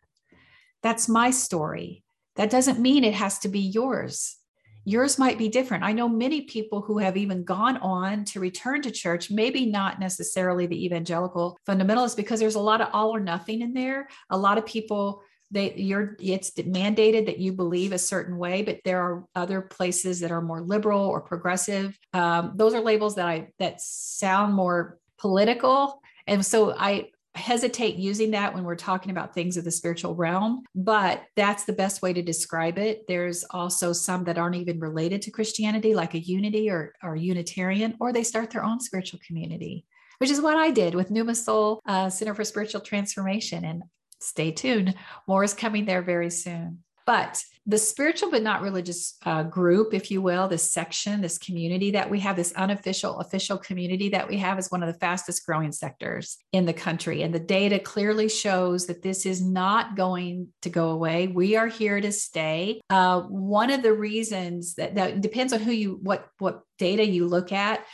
That's 0.83 1.09
my 1.09 1.31
story. 1.31 2.03
That 2.35 2.51
doesn't 2.51 2.81
mean 2.81 3.05
it 3.05 3.15
has 3.15 3.39
to 3.41 3.49
be 3.49 3.61
yours. 3.61 4.37
Yours 4.85 5.19
might 5.19 5.39
be 5.39 5.49
different. 5.49 5.83
I 5.83 5.93
know 5.93 6.09
many 6.09 6.43
people 6.43 6.81
who 6.81 6.99
have 6.99 7.17
even 7.17 7.43
gone 7.43 7.77
on 7.79 8.25
to 8.27 8.41
return 8.41 8.83
to 8.83 8.91
church 8.91 9.31
maybe 9.31 9.67
not 9.67 9.99
necessarily 9.99 10.67
the 10.67 10.85
evangelical 10.85 11.59
fundamentalist, 11.67 12.17
because 12.17 12.39
there's 12.39 12.55
a 12.55 12.61
lot 12.61 12.81
of 12.81 12.89
all 12.93 13.15
or 13.15 13.19
nothing 13.19 13.63
in 13.63 13.73
there. 13.73 14.09
A 14.31 14.39
lot 14.39 14.59
of 14.59 14.67
people 14.67 15.23
they 15.51 15.75
you're 15.75 16.17
it's 16.21 16.51
mandated 16.53 17.27
that 17.27 17.39
you 17.39 17.53
believe 17.53 17.93
a 17.93 17.99
certain 17.99 18.37
way 18.37 18.63
but 18.63 18.81
there 18.85 19.01
are 19.01 19.25
other 19.35 19.61
places 19.61 20.21
that 20.21 20.33
are 20.33 20.43
more 20.43 20.61
liberal 20.61 21.01
or 21.01 21.21
progressive 21.21 21.99
um, 22.13 22.53
those 22.57 22.75
are 22.75 22.81
labels 22.81 23.15
that 23.15 23.27
i 23.27 23.49
that 23.59 23.81
sound 23.81 24.55
more 24.55 24.99
political 25.19 26.01
and 26.27 26.45
so 26.45 26.75
i 26.77 27.09
hesitate 27.37 27.97
using 27.97 28.31
that 28.31 28.55
when 28.55 28.65
we're 28.65 28.75
talking 28.75 29.11
about 29.11 29.35
things 29.35 29.57
of 29.57 29.65
the 29.65 29.71
spiritual 29.71 30.15
realm, 30.15 30.63
but 30.75 31.23
that's 31.37 31.65
the 31.65 31.73
best 31.73 32.03
way 32.03 32.13
to 32.13 32.23
describe 32.23 32.79
it. 32.79 33.07
There's 33.07 33.45
also 33.51 33.93
some 33.93 34.25
that 34.25 34.39
aren't 34.39 34.57
even 34.57 34.81
related 34.81 35.23
to 35.23 35.31
Christianity, 35.31 35.95
like 35.95 36.15
a 36.15 36.19
unity 36.19 36.71
or, 36.71 36.95
or 37.03 37.15
Unitarian, 37.15 37.95
or 38.01 38.13
they 38.13 38.23
start 38.23 38.51
their 38.51 38.65
own 38.65 38.81
spiritual 38.81 39.21
community, 39.27 39.85
which 40.19 40.31
is 40.31 40.41
what 40.41 40.57
I 40.57 40.71
did 40.71 40.95
with 40.95 41.11
Pneuma 41.11 41.35
Soul 41.35 41.81
uh, 41.87 42.09
Center 42.09 42.35
for 42.35 42.45
Spiritual 42.45 42.81
Transformation. 42.81 43.65
And 43.65 43.83
stay 44.21 44.51
tuned. 44.51 44.95
More 45.27 45.45
is 45.45 45.55
coming 45.55 45.85
there 45.85 46.03
very 46.03 46.31
soon. 46.31 46.83
But 47.07 47.43
the 47.69 47.79
spiritual 47.79 48.31
but 48.31 48.43
not 48.43 48.63
religious 48.63 49.17
uh, 49.25 49.43
group, 49.45 49.93
if 49.93 50.11
you 50.11 50.23
will, 50.23 50.47
this 50.47 50.71
section, 50.71 51.21
this 51.21 51.39
community 51.39 51.93
that 51.93 52.09
we 52.09 52.21
have, 52.21 52.37
this 52.37 52.53
unofficial, 52.53 53.19
official 53.19 53.59
community 53.59 54.09
that 54.11 54.29
we 54.29 54.37
have 54.39 54.59
is 54.59 54.71
one 54.71 54.83
of 54.83 54.93
the 54.93 54.99
fastest 54.99 55.45
growing 55.45 55.73
sectors 55.73 56.39
in 56.53 56.65
the 56.65 56.73
country. 56.73 57.23
And 57.23 57.35
the 57.35 57.41
data 57.41 57.79
clearly 57.79 58.29
shows 58.29 58.87
that 58.87 59.03
this 59.03 59.27
is 59.27 59.41
not 59.45 59.97
going 59.97 60.49
to 60.63 60.71
go 60.71 60.91
away. 60.91 61.27
We 61.27 61.57
are 61.57 61.67
here 61.67 62.01
to 62.01 62.13
stay. 62.13 62.81
Uh, 62.89 63.23
one 63.23 63.71
of 63.71 63.83
the 63.83 63.93
reasons 63.93 64.75
that, 64.75 64.95
that 64.95 65.21
depends 65.21 65.53
on 65.53 65.61
who 65.61 65.73
you, 65.73 65.99
what, 66.03 66.29
what 66.39 66.63
data 66.79 67.05
you 67.05 67.27
look 67.27 67.53
at, 67.53 67.85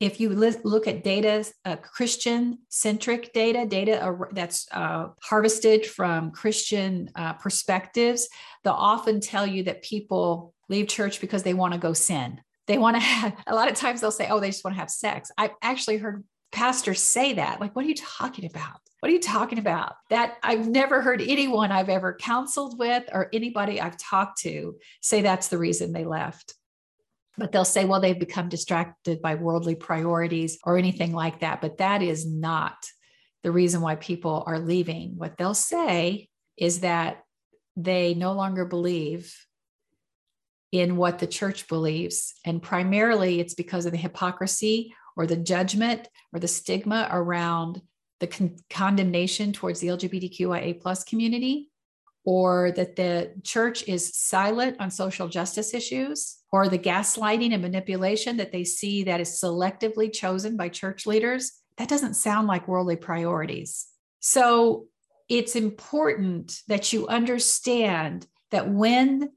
if 0.00 0.20
you 0.20 0.30
look 0.30 0.86
at 0.86 1.02
data, 1.02 1.44
uh, 1.64 1.76
Christian 1.76 2.58
centric 2.68 3.32
data, 3.32 3.66
data 3.66 4.16
that's 4.32 4.66
uh, 4.72 5.08
harvested 5.22 5.84
from 5.86 6.30
Christian 6.30 7.10
uh, 7.14 7.34
perspectives, 7.34 8.28
they'll 8.62 8.72
often 8.72 9.20
tell 9.20 9.46
you 9.46 9.64
that 9.64 9.82
people 9.82 10.54
leave 10.68 10.88
church 10.88 11.20
because 11.20 11.42
they 11.42 11.54
want 11.54 11.74
to 11.74 11.78
go 11.78 11.92
sin. 11.92 12.40
They 12.66 12.78
want 12.78 12.96
to 12.96 13.00
have, 13.00 13.34
a 13.46 13.54
lot 13.54 13.70
of 13.70 13.76
times 13.76 14.00
they'll 14.00 14.10
say, 14.10 14.28
oh, 14.30 14.40
they 14.40 14.48
just 14.48 14.64
want 14.64 14.74
to 14.74 14.80
have 14.80 14.90
sex. 14.90 15.30
I've 15.36 15.54
actually 15.60 15.98
heard 15.98 16.24
pastors 16.52 17.02
say 17.02 17.34
that. 17.34 17.60
Like, 17.60 17.74
what 17.74 17.84
are 17.84 17.88
you 17.88 17.96
talking 17.96 18.46
about? 18.46 18.78
What 19.00 19.10
are 19.10 19.14
you 19.14 19.20
talking 19.20 19.58
about? 19.58 19.94
That 20.08 20.36
I've 20.42 20.68
never 20.68 21.02
heard 21.02 21.20
anyone 21.20 21.72
I've 21.72 21.90
ever 21.90 22.14
counseled 22.14 22.78
with 22.78 23.04
or 23.12 23.28
anybody 23.32 23.80
I've 23.80 23.98
talked 23.98 24.40
to 24.42 24.76
say 25.02 25.20
that's 25.20 25.48
the 25.48 25.58
reason 25.58 25.92
they 25.92 26.04
left 26.04 26.54
but 27.36 27.52
they'll 27.52 27.64
say, 27.64 27.84
well, 27.84 28.00
they've 28.00 28.18
become 28.18 28.48
distracted 28.48 29.20
by 29.20 29.34
worldly 29.34 29.74
priorities 29.74 30.58
or 30.64 30.78
anything 30.78 31.12
like 31.12 31.40
that. 31.40 31.60
But 31.60 31.78
that 31.78 32.02
is 32.02 32.26
not 32.26 32.76
the 33.42 33.50
reason 33.50 33.80
why 33.80 33.96
people 33.96 34.44
are 34.46 34.58
leaving. 34.58 35.16
What 35.16 35.36
they'll 35.36 35.54
say 35.54 36.28
is 36.56 36.80
that 36.80 37.24
they 37.76 38.14
no 38.14 38.32
longer 38.32 38.64
believe 38.64 39.34
in 40.70 40.96
what 40.96 41.18
the 41.18 41.26
church 41.26 41.68
believes. 41.68 42.34
And 42.44 42.62
primarily 42.62 43.40
it's 43.40 43.54
because 43.54 43.86
of 43.86 43.92
the 43.92 43.98
hypocrisy 43.98 44.94
or 45.16 45.26
the 45.26 45.36
judgment 45.36 46.08
or 46.32 46.40
the 46.40 46.48
stigma 46.48 47.08
around 47.10 47.80
the 48.20 48.26
con- 48.26 48.56
condemnation 48.70 49.52
towards 49.52 49.80
the 49.80 49.88
LGBTQIA 49.88 50.80
plus 50.80 51.04
community, 51.04 51.70
or 52.24 52.72
that 52.72 52.96
the 52.96 53.32
church 53.42 53.86
is 53.86 54.14
silent 54.14 54.76
on 54.80 54.90
social 54.90 55.28
justice 55.28 55.74
issues, 55.74 56.38
or 56.52 56.68
the 56.68 56.78
gaslighting 56.78 57.52
and 57.52 57.62
manipulation 57.62 58.36
that 58.38 58.52
they 58.52 58.64
see 58.64 59.04
that 59.04 59.20
is 59.20 59.40
selectively 59.40 60.12
chosen 60.12 60.56
by 60.56 60.68
church 60.68 61.06
leaders. 61.06 61.52
That 61.76 61.88
doesn't 61.88 62.14
sound 62.14 62.46
like 62.46 62.68
worldly 62.68 62.96
priorities. 62.96 63.86
So 64.20 64.86
it's 65.28 65.56
important 65.56 66.60
that 66.68 66.92
you 66.92 67.08
understand 67.08 68.26
that 68.50 68.70
when 68.70 69.30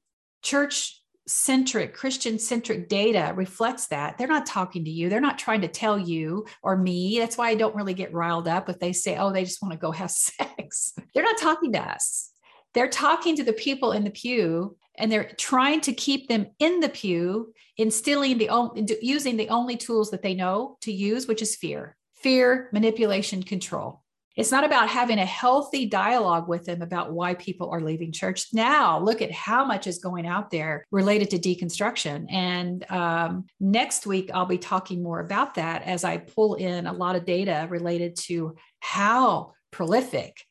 church 0.44 1.02
centric, 1.28 1.94
Christian 1.94 2.40
centric 2.40 2.88
data 2.88 3.34
reflects 3.36 3.88
that. 3.88 4.18
They're 4.18 4.28
not 4.28 4.46
talking 4.46 4.86
to 4.86 4.90
you. 4.90 5.10
They're 5.10 5.20
not 5.20 5.38
trying 5.38 5.62
to 5.62 5.68
tell 5.68 6.00
you 6.00 6.46
or 6.64 6.78
me. 6.78 7.20
That's 7.20 7.38
why 7.38 7.50
I 7.50 7.56
don't 7.56 7.76
really 7.76 7.94
get 7.94 8.14
riled 8.14 8.48
up 8.48 8.70
if 8.70 8.80
they 8.80 8.94
say, 8.94 9.18
oh, 9.18 9.34
they 9.34 9.44
just 9.44 9.62
want 9.62 9.74
to 9.74 9.78
go 9.78 9.92
have 9.92 10.12
sex. 10.12 10.94
They're 11.14 11.24
not 11.24 11.38
talking 11.38 11.74
to 11.74 11.82
us. 11.82 12.32
They're 12.78 12.88
talking 12.88 13.36
to 13.38 13.44
the 13.44 13.54
people 13.54 13.94
in 13.94 14.04
the 14.04 14.12
pew 14.12 14.78
and 15.00 15.12
they're 15.12 15.32
trying 15.36 15.82
to 15.82 15.94
keep 15.94 16.28
them 16.28 16.46
in 16.60 16.80
the 16.80 16.90
pew, 16.90 17.52
instilling 17.78 18.38
the 18.38 18.50
only, 18.50 18.88
using 19.02 19.36
the 19.36 19.50
only 19.50 19.78
tools 19.78 20.12
that 20.12 20.22
they 20.22 20.36
know 20.36 20.78
to 20.82 20.92
use, 20.92 21.28
which 21.28 21.42
is 21.42 21.56
fear, 21.56 21.98
fear, 22.18 22.70
manipulation, 22.72 23.42
control. 23.42 24.04
It's 24.36 24.52
not 24.52 24.64
about 24.64 24.90
having 24.90 25.18
a 25.18 25.26
healthy 25.26 25.88
dialogue 25.88 26.48
with 26.48 26.66
them 26.66 26.84
about 26.84 27.14
why 27.14 27.34
people 27.34 27.72
are 27.72 27.82
leaving 27.82 28.12
church. 28.12 28.46
Now, 28.54 29.00
look 29.00 29.24
at 29.24 29.32
how 29.32 29.66
much 29.66 29.88
is 29.88 29.98
going 29.98 30.28
out 30.28 30.52
there 30.52 30.86
related 30.92 31.32
to 31.32 31.40
deconstruction. 31.40 32.32
And 32.32 32.86
um, 32.92 33.48
next 33.60 34.06
week, 34.06 34.30
I'll 34.36 34.46
be 34.46 34.60
talking 34.60 35.02
more 35.02 35.22
about 35.22 35.56
that 35.56 35.82
as 35.82 36.04
I 36.04 36.18
pull 36.18 36.54
in 36.54 36.86
a 36.86 36.94
lot 36.94 37.16
of 37.16 37.26
data 37.26 37.66
related 37.72 38.18
to 38.28 38.56
how 38.82 39.54
prolific 39.72 40.44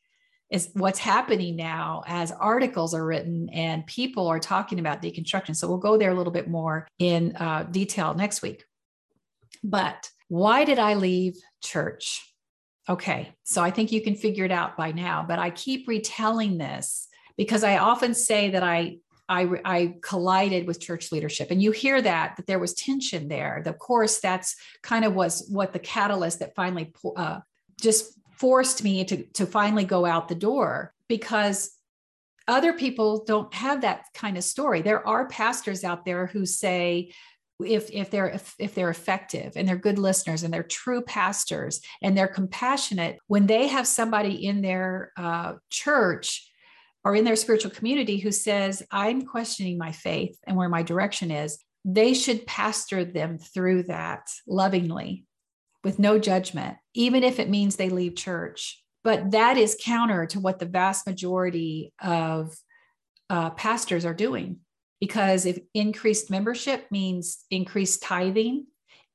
is 0.49 0.69
what's 0.73 0.99
happening 0.99 1.55
now 1.55 2.03
as 2.07 2.31
articles 2.31 2.93
are 2.93 3.05
written 3.05 3.49
and 3.49 3.85
people 3.85 4.27
are 4.27 4.39
talking 4.39 4.79
about 4.79 5.01
deconstruction. 5.01 5.55
So 5.55 5.67
we'll 5.67 5.77
go 5.77 5.97
there 5.97 6.11
a 6.11 6.15
little 6.15 6.31
bit 6.31 6.47
more 6.47 6.87
in 6.99 7.35
uh, 7.35 7.63
detail 7.63 8.13
next 8.13 8.41
week. 8.41 8.63
But 9.63 10.09
why 10.29 10.63
did 10.63 10.79
I 10.79 10.93
leave 10.93 11.35
church? 11.61 12.23
Okay, 12.89 13.33
so 13.43 13.61
I 13.61 13.71
think 13.71 13.91
you 13.91 14.01
can 14.01 14.15
figure 14.15 14.45
it 14.45 14.51
out 14.51 14.77
by 14.77 14.93
now, 14.93 15.25
but 15.27 15.39
I 15.39 15.49
keep 15.49 15.87
retelling 15.87 16.57
this 16.57 17.07
because 17.35 17.63
I 17.63 17.77
often 17.77 18.13
say 18.13 18.51
that 18.51 18.63
I 18.63 18.97
I, 19.29 19.49
I, 19.65 19.95
collided 20.01 20.67
with 20.67 20.79
church 20.79 21.11
leadership 21.11 21.51
and 21.51 21.61
you 21.61 21.71
hear 21.71 22.01
that 22.01 22.37
that 22.37 22.47
there 22.47 22.59
was 22.59 22.73
tension 22.73 23.27
there 23.27 23.61
of 23.65 23.77
course 23.77 24.21
that's 24.21 24.55
kind 24.81 25.03
of 25.03 25.13
was 25.13 25.49
what 25.49 25.73
the 25.73 25.79
catalyst 25.79 26.39
that 26.39 26.55
finally 26.55 26.93
uh, 27.17 27.39
just 27.81 28.17
forced 28.39 28.83
me 28.83 29.03
to, 29.05 29.23
to 29.33 29.45
finally 29.45 29.85
go 29.85 30.05
out 30.05 30.27
the 30.27 30.35
door 30.35 30.93
because 31.07 31.71
other 32.47 32.73
people 32.73 33.25
don't 33.25 33.53
have 33.53 33.81
that 33.81 34.05
kind 34.13 34.37
of 34.37 34.43
story. 34.43 34.81
There 34.81 35.05
are 35.05 35.27
pastors 35.27 35.83
out 35.83 36.05
there 36.05 36.27
who 36.27 36.45
say 36.45 37.11
if 37.63 37.89
if 37.91 38.11
they're 38.11 38.39
if, 38.59 38.75
they're 38.75 38.89
effective 38.89 39.53
and 39.55 39.67
they're 39.67 39.77
good 39.77 39.97
listeners 39.97 40.43
and 40.43 40.53
they're 40.53 40.63
true 40.63 41.01
pastors 41.01 41.81
and 42.01 42.15
they're 42.15 42.27
compassionate 42.27 43.17
when 43.27 43.47
they 43.47 43.67
have 43.67 43.87
somebody 43.87 44.45
in 44.45 44.61
their 44.61 45.11
uh, 45.17 45.53
church 45.69 46.51
or 47.03 47.15
in 47.15 47.23
their 47.23 47.35
spiritual 47.35 47.71
community 47.71 48.17
who 48.17 48.31
says 48.31 48.83
i'm 48.91 49.25
questioning 49.25 49.77
my 49.77 49.91
faith 49.91 50.37
and 50.45 50.55
where 50.55 50.69
my 50.69 50.83
direction 50.83 51.31
is 51.31 51.57
they 51.83 52.13
should 52.13 52.45
pastor 52.45 53.03
them 53.03 53.37
through 53.37 53.83
that 53.83 54.27
lovingly 54.45 55.25
with 55.83 55.99
no 55.99 56.19
judgment 56.19 56.77
even 56.97 57.23
if 57.23 57.39
it 57.39 57.49
means 57.49 57.75
they 57.75 57.89
leave 57.89 58.15
church. 58.15 58.83
But 59.03 59.31
that 59.31 59.55
is 59.55 59.77
counter 59.81 60.25
to 60.27 60.39
what 60.39 60.57
the 60.57 60.65
vast 60.65 61.05
majority 61.05 61.93
of 62.01 62.57
uh, 63.29 63.51
pastors 63.51 64.03
are 64.03 64.15
doing. 64.15 64.61
Because 64.99 65.45
if 65.45 65.59
increased 65.75 66.31
membership 66.31 66.87
means 66.89 67.45
increased 67.51 68.01
tithing 68.01 68.65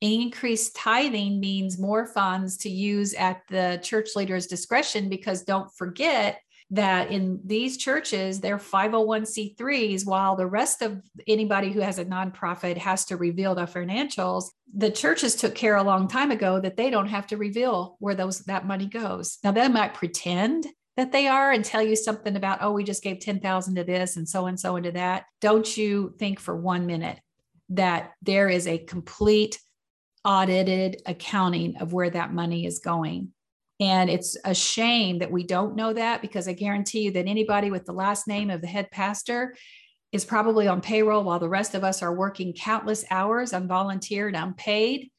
increased 0.03 0.75
tithing 0.75 1.38
means 1.38 1.79
more 1.79 2.07
funds 2.07 2.57
to 2.57 2.68
use 2.68 3.14
at 3.14 3.40
the 3.48 3.79
church 3.85 4.11
leader's 4.16 4.48
discretion 4.48 5.09
because 5.09 5.44
don't 5.44 5.72
forget 5.77 6.40
that 6.73 7.11
in 7.11 7.41
these 7.45 7.77
churches 7.77 8.41
they're 8.41 8.59
501c3s 8.59 10.05
while 10.05 10.35
the 10.35 10.47
rest 10.47 10.83
of 10.83 11.01
anybody 11.27 11.71
who 11.71 11.81
has 11.81 11.99
a 11.99 12.05
nonprofit 12.05 12.77
has 12.77 13.05
to 13.05 13.17
reveal 13.17 13.55
their 13.55 13.67
financials 13.67 14.47
the 14.75 14.91
churches 14.91 15.37
took 15.37 15.55
care 15.55 15.77
a 15.77 15.83
long 15.83 16.09
time 16.09 16.31
ago 16.31 16.59
that 16.59 16.77
they 16.77 16.91
don't 16.91 17.09
have 17.09 17.27
to 17.27 17.37
reveal 17.37 17.97
where 18.01 18.15
those 18.15 18.41
that 18.41 18.67
money 18.67 18.87
goes 18.87 19.39
now 19.45 19.53
they 19.53 19.69
might 19.69 19.95
pretend 19.95 20.67
that 20.97 21.13
they 21.13 21.27
are 21.27 21.53
and 21.53 21.65
tell 21.65 21.83
you 21.83 21.97
something 21.97 22.37
about, 22.37 22.59
oh, 22.61 22.73
we 22.73 22.85
just 22.85 23.03
gave 23.03 23.21
10,000 23.21 23.75
to 23.77 23.85
this 23.85 24.17
and 24.17 24.29
so 24.29 24.47
and 24.47 24.59
so 24.59 24.77
into 24.77 24.93
that, 24.93 25.25
don't 25.41 25.77
you 25.77 26.15
think 26.19 26.39
for 26.39 26.55
one 26.55 26.87
minute 26.87 27.19
that 27.71 28.13
there 28.21 28.49
is 28.49 28.67
a 28.67 28.79
complete 28.79 29.59
audited 30.25 31.01
accounting 31.07 31.77
of 31.79 31.93
where 31.93 32.11
that 32.11 32.33
money 32.33 32.67
is 32.67 32.79
going. 32.79 33.33
And 33.83 34.09
it's 34.09 34.37
a 34.45 34.55
shame 34.55 35.18
that 35.18 35.33
we 35.33 35.42
don't 35.42 35.75
know 35.75 35.92
that 35.92 36.23
because 36.23 36.47
I 36.47 36.53
guarantee 36.53 37.01
you 37.01 37.11
that 37.11 37.27
anybody 37.27 37.73
with 37.73 37.85
the 37.85 37.92
last 37.92 38.29
name 38.29 38.49
of 38.49 38.61
the 38.61 38.68
head 38.68 38.88
pastor 38.92 39.57
is 40.12 40.25
probably 40.25 40.68
on 40.68 40.81
payroll 40.81 41.25
while 41.25 41.40
the 41.40 41.49
rest 41.49 41.75
of 41.75 41.83
us 41.83 42.01
are 42.01 42.14
working 42.14 42.53
countless 42.53 43.05
hours 43.11 43.51
unvolunteered, 43.51 44.40
unpaid. 44.40 45.11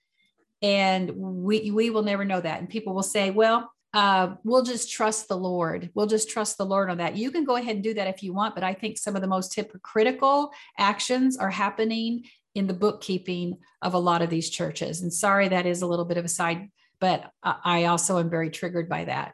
And 0.61 1.11
we, 1.13 1.71
we 1.71 1.89
will 1.89 2.03
never 2.03 2.23
know 2.23 2.39
that. 2.39 2.59
And 2.59 2.69
people 2.69 2.95
will 2.95 3.03
say, 3.03 3.31
well, 3.31 3.69
uh, 3.93 4.35
we'll 4.45 4.63
just 4.63 4.89
trust 4.89 5.27
the 5.27 5.35
Lord. 5.35 5.89
We'll 5.93 6.07
just 6.07 6.29
trust 6.29 6.57
the 6.57 6.65
Lord 6.65 6.89
on 6.89 6.99
that. 6.99 7.17
You 7.17 7.31
can 7.31 7.43
go 7.43 7.57
ahead 7.57 7.75
and 7.75 7.83
do 7.83 7.93
that 7.95 8.07
if 8.07 8.23
you 8.23 8.33
want, 8.33 8.55
but 8.55 8.63
I 8.63 8.73
think 8.73 8.97
some 8.97 9.17
of 9.17 9.21
the 9.21 9.27
most 9.27 9.53
hypocritical 9.53 10.51
actions 10.77 11.35
are 11.35 11.49
happening 11.49 12.23
in 12.55 12.67
the 12.67 12.73
bookkeeping 12.73 13.57
of 13.81 13.93
a 13.93 13.99
lot 13.99 14.21
of 14.21 14.29
these 14.29 14.49
churches. 14.49 15.01
And 15.01 15.13
sorry, 15.13 15.49
that 15.49 15.65
is 15.65 15.81
a 15.81 15.87
little 15.87 16.05
bit 16.05 16.17
of 16.17 16.23
a 16.23 16.29
side, 16.29 16.69
but 17.03 17.29
I 17.43 17.83
also 17.83 18.17
am 18.17 18.29
very 18.29 18.49
triggered 18.49 18.87
by 18.87 19.03
that. 19.03 19.33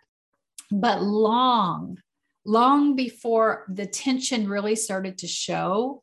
But 0.71 1.03
long, 1.03 1.99
long 2.43 2.95
before 2.95 3.67
the 3.69 3.86
tension 3.86 4.49
really 4.49 4.75
started 4.75 5.19
to 5.19 5.27
show, 5.27 6.01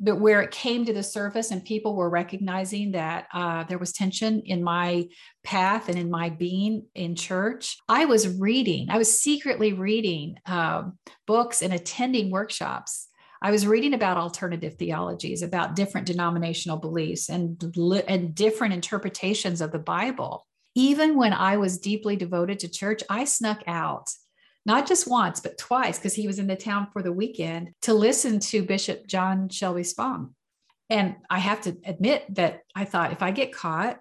but 0.00 0.20
where 0.20 0.40
it 0.40 0.52
came 0.52 0.86
to 0.86 0.92
the 0.94 1.02
surface 1.02 1.50
and 1.50 1.62
people 1.62 1.94
were 1.96 2.08
recognizing 2.08 2.92
that 2.92 3.26
uh, 3.34 3.64
there 3.64 3.76
was 3.76 3.92
tension 3.92 4.40
in 4.46 4.64
my 4.64 5.06
path 5.44 5.90
and 5.90 5.98
in 5.98 6.10
my 6.10 6.30
being 6.30 6.86
in 6.94 7.14
church 7.14 7.76
i 7.88 8.04
was 8.04 8.38
reading 8.38 8.88
i 8.90 8.96
was 8.96 9.20
secretly 9.20 9.72
reading 9.72 10.36
um, 10.46 10.98
books 11.26 11.62
and 11.62 11.72
attending 11.74 12.30
workshops 12.30 13.08
I 13.44 13.50
was 13.50 13.66
reading 13.66 13.92
about 13.92 14.18
alternative 14.18 14.76
theologies, 14.78 15.42
about 15.42 15.74
different 15.74 16.06
denominational 16.06 16.76
beliefs 16.76 17.28
and, 17.28 17.60
and 18.06 18.32
different 18.36 18.72
interpretations 18.72 19.60
of 19.60 19.72
the 19.72 19.80
Bible. 19.80 20.46
Even 20.74 21.16
when 21.16 21.32
I 21.32 21.56
was 21.56 21.78
deeply 21.78 22.16
devoted 22.16 22.60
to 22.60 22.68
church, 22.68 23.02
I 23.10 23.24
snuck 23.24 23.62
out 23.66 24.10
not 24.64 24.86
just 24.86 25.08
once, 25.08 25.40
but 25.40 25.58
twice, 25.58 25.98
because 25.98 26.14
he 26.14 26.26
was 26.26 26.38
in 26.38 26.46
the 26.46 26.56
town 26.56 26.86
for 26.92 27.02
the 27.02 27.12
weekend 27.12 27.72
to 27.82 27.94
listen 27.94 28.38
to 28.38 28.62
Bishop 28.62 29.06
John 29.06 29.48
Shelby 29.48 29.82
Spong. 29.82 30.34
And 30.88 31.16
I 31.28 31.38
have 31.40 31.62
to 31.62 31.76
admit 31.84 32.34
that 32.34 32.60
I 32.74 32.84
thought 32.84 33.12
if 33.12 33.22
I 33.22 33.32
get 33.32 33.52
caught, 33.52 33.98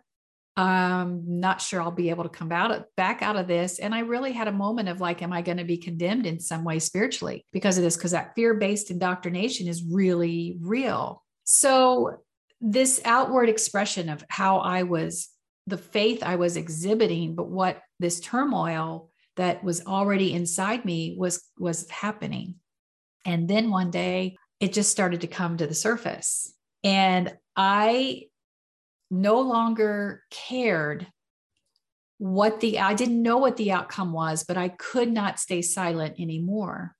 I'm 0.57 1.39
not 1.39 1.61
sure 1.61 1.81
I'll 1.81 1.91
be 1.91 2.09
able 2.09 2.23
to 2.23 2.29
come 2.29 2.51
out 2.51 2.83
back 2.97 3.21
out 3.21 3.37
of 3.37 3.47
this. 3.47 3.79
And 3.79 3.95
I 3.95 3.99
really 4.01 4.33
had 4.33 4.49
a 4.49 4.51
moment 4.51 4.89
of 4.89 4.99
like, 5.01 5.21
am 5.21 5.31
I 5.31 5.41
going 5.41 5.57
to 5.57 5.63
be 5.63 5.77
condemned 5.77 6.25
in 6.25 6.39
some 6.39 6.63
way 6.63 6.77
spiritually 6.79 7.45
because 7.53 7.77
of 7.77 7.83
this? 7.83 7.95
Because 7.95 8.11
that 8.11 8.35
fear-based 8.35 8.91
indoctrination 8.91 9.67
is 9.67 9.83
really 9.83 10.57
real. 10.59 11.23
So 11.45 12.17
this 12.59 13.01
outward 13.05 13.49
expression 13.49 14.09
of 14.09 14.23
how 14.29 14.59
I 14.59 14.83
was 14.83 15.29
the 15.67 15.77
faith 15.77 16.23
I 16.23 16.35
was 16.35 16.57
exhibiting, 16.57 17.35
but 17.35 17.49
what 17.49 17.81
this 17.99 18.19
turmoil 18.19 19.11
that 19.37 19.63
was 19.63 19.85
already 19.85 20.33
inside 20.33 20.85
me 20.85 21.15
was 21.17 21.43
was 21.57 21.89
happening. 21.89 22.55
And 23.25 23.47
then 23.47 23.69
one 23.69 23.91
day 23.91 24.37
it 24.59 24.73
just 24.73 24.91
started 24.91 25.21
to 25.21 25.27
come 25.27 25.57
to 25.57 25.67
the 25.67 25.75
surface. 25.75 26.53
And 26.83 27.35
i 27.55 28.23
no 29.11 29.41
longer 29.41 30.23
cared 30.29 31.05
what 32.17 32.61
the 32.61 32.79
i 32.79 32.93
didn't 32.93 33.21
know 33.21 33.37
what 33.37 33.57
the 33.57 33.73
outcome 33.73 34.13
was 34.13 34.45
but 34.45 34.55
i 34.55 34.69
could 34.69 35.11
not 35.11 35.39
stay 35.39 35.61
silent 35.61 36.15
anymore. 36.19 36.95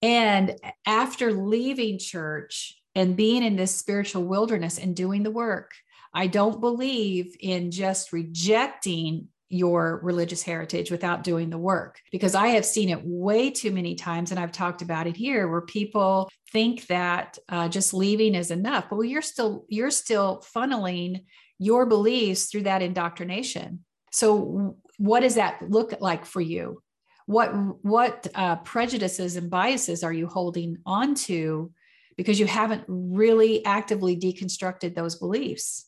And 0.00 0.56
after 0.86 1.32
leaving 1.32 1.98
church 1.98 2.80
and 2.94 3.16
being 3.16 3.42
in 3.42 3.56
this 3.56 3.74
spiritual 3.74 4.24
wilderness 4.24 4.78
and 4.78 4.94
doing 4.94 5.22
the 5.24 5.30
work 5.30 5.72
i 6.14 6.26
don't 6.26 6.60
believe 6.60 7.36
in 7.40 7.70
just 7.70 8.12
rejecting 8.12 9.28
your 9.50 10.00
religious 10.02 10.42
heritage 10.42 10.90
without 10.90 11.24
doing 11.24 11.48
the 11.48 11.58
work 11.58 12.00
because 12.12 12.34
I 12.34 12.48
have 12.48 12.66
seen 12.66 12.90
it 12.90 13.00
way 13.02 13.50
too 13.50 13.70
many 13.70 13.94
times, 13.94 14.30
and 14.30 14.38
I've 14.38 14.52
talked 14.52 14.82
about 14.82 15.06
it 15.06 15.16
here, 15.16 15.48
where 15.48 15.62
people 15.62 16.28
think 16.52 16.86
that 16.88 17.38
uh, 17.48 17.68
just 17.68 17.94
leaving 17.94 18.34
is 18.34 18.50
enough. 18.50 18.86
But 18.90 18.96
well, 18.96 19.04
you're 19.04 19.22
still 19.22 19.64
you're 19.68 19.90
still 19.90 20.44
funneling 20.54 21.24
your 21.58 21.86
beliefs 21.86 22.46
through 22.46 22.62
that 22.62 22.82
indoctrination. 22.82 23.84
So, 24.12 24.76
what 24.98 25.20
does 25.20 25.36
that 25.36 25.62
look 25.70 25.94
like 26.00 26.26
for 26.26 26.40
you? 26.40 26.82
What 27.26 27.48
what 27.82 28.26
uh, 28.34 28.56
prejudices 28.56 29.36
and 29.36 29.48
biases 29.48 30.04
are 30.04 30.12
you 30.12 30.26
holding 30.26 30.78
onto 30.84 31.70
because 32.18 32.38
you 32.38 32.46
haven't 32.46 32.84
really 32.88 33.64
actively 33.64 34.16
deconstructed 34.16 34.94
those 34.94 35.16
beliefs? 35.16 35.87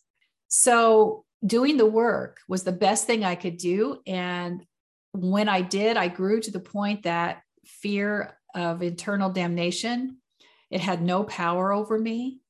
So, 0.50 1.24
doing 1.46 1.78
the 1.78 1.86
work 1.86 2.40
was 2.48 2.64
the 2.64 2.72
best 2.72 3.06
thing 3.06 3.24
I 3.24 3.34
could 3.34 3.56
do. 3.56 4.02
And 4.06 4.66
when 5.12 5.48
I 5.48 5.62
did, 5.62 5.96
I 5.96 6.08
grew 6.08 6.38
to 6.40 6.50
the 6.50 6.60
point 6.60 7.04
that 7.04 7.40
fear 7.64 8.36
of 8.54 8.82
internal 8.82 9.30
damnation 9.30 10.18
it 10.70 10.80
had 10.80 11.02
no 11.02 11.24
power 11.24 11.72
over 11.72 11.98
me. 11.98 12.40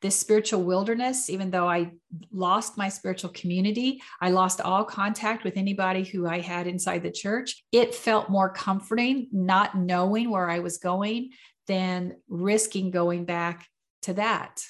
This 0.00 0.18
spiritual 0.18 0.62
wilderness 0.62 1.28
even 1.28 1.50
though 1.50 1.68
i 1.68 1.90
lost 2.30 2.78
my 2.78 2.88
spiritual 2.88 3.30
community 3.30 4.00
i 4.20 4.30
lost 4.30 4.60
all 4.60 4.84
contact 4.84 5.42
with 5.42 5.56
anybody 5.56 6.04
who 6.04 6.24
i 6.24 6.38
had 6.38 6.68
inside 6.68 7.02
the 7.02 7.10
church. 7.10 7.64
It 7.72 7.96
felt 7.96 8.30
more 8.30 8.48
comforting 8.48 9.26
not 9.32 9.76
knowing 9.76 10.30
where 10.30 10.48
i 10.48 10.60
was 10.60 10.78
going 10.78 11.30
than 11.66 12.14
risking 12.28 12.92
going 12.92 13.24
back 13.24 13.66
to 14.02 14.12
that 14.14 14.62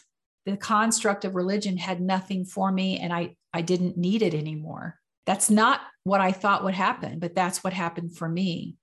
the 0.50 0.56
construct 0.56 1.24
of 1.24 1.34
religion 1.34 1.76
had 1.76 2.00
nothing 2.00 2.44
for 2.44 2.70
me 2.72 2.98
and 2.98 3.12
I, 3.12 3.36
I 3.52 3.62
didn't 3.62 3.96
need 3.96 4.22
it 4.22 4.34
anymore. 4.34 4.98
That's 5.26 5.50
not 5.50 5.80
what 6.04 6.20
I 6.20 6.32
thought 6.32 6.64
would 6.64 6.74
happen, 6.74 7.18
but 7.18 7.34
that's 7.34 7.62
what 7.62 7.72
happened 7.72 8.16
for 8.16 8.28
me. 8.28 8.76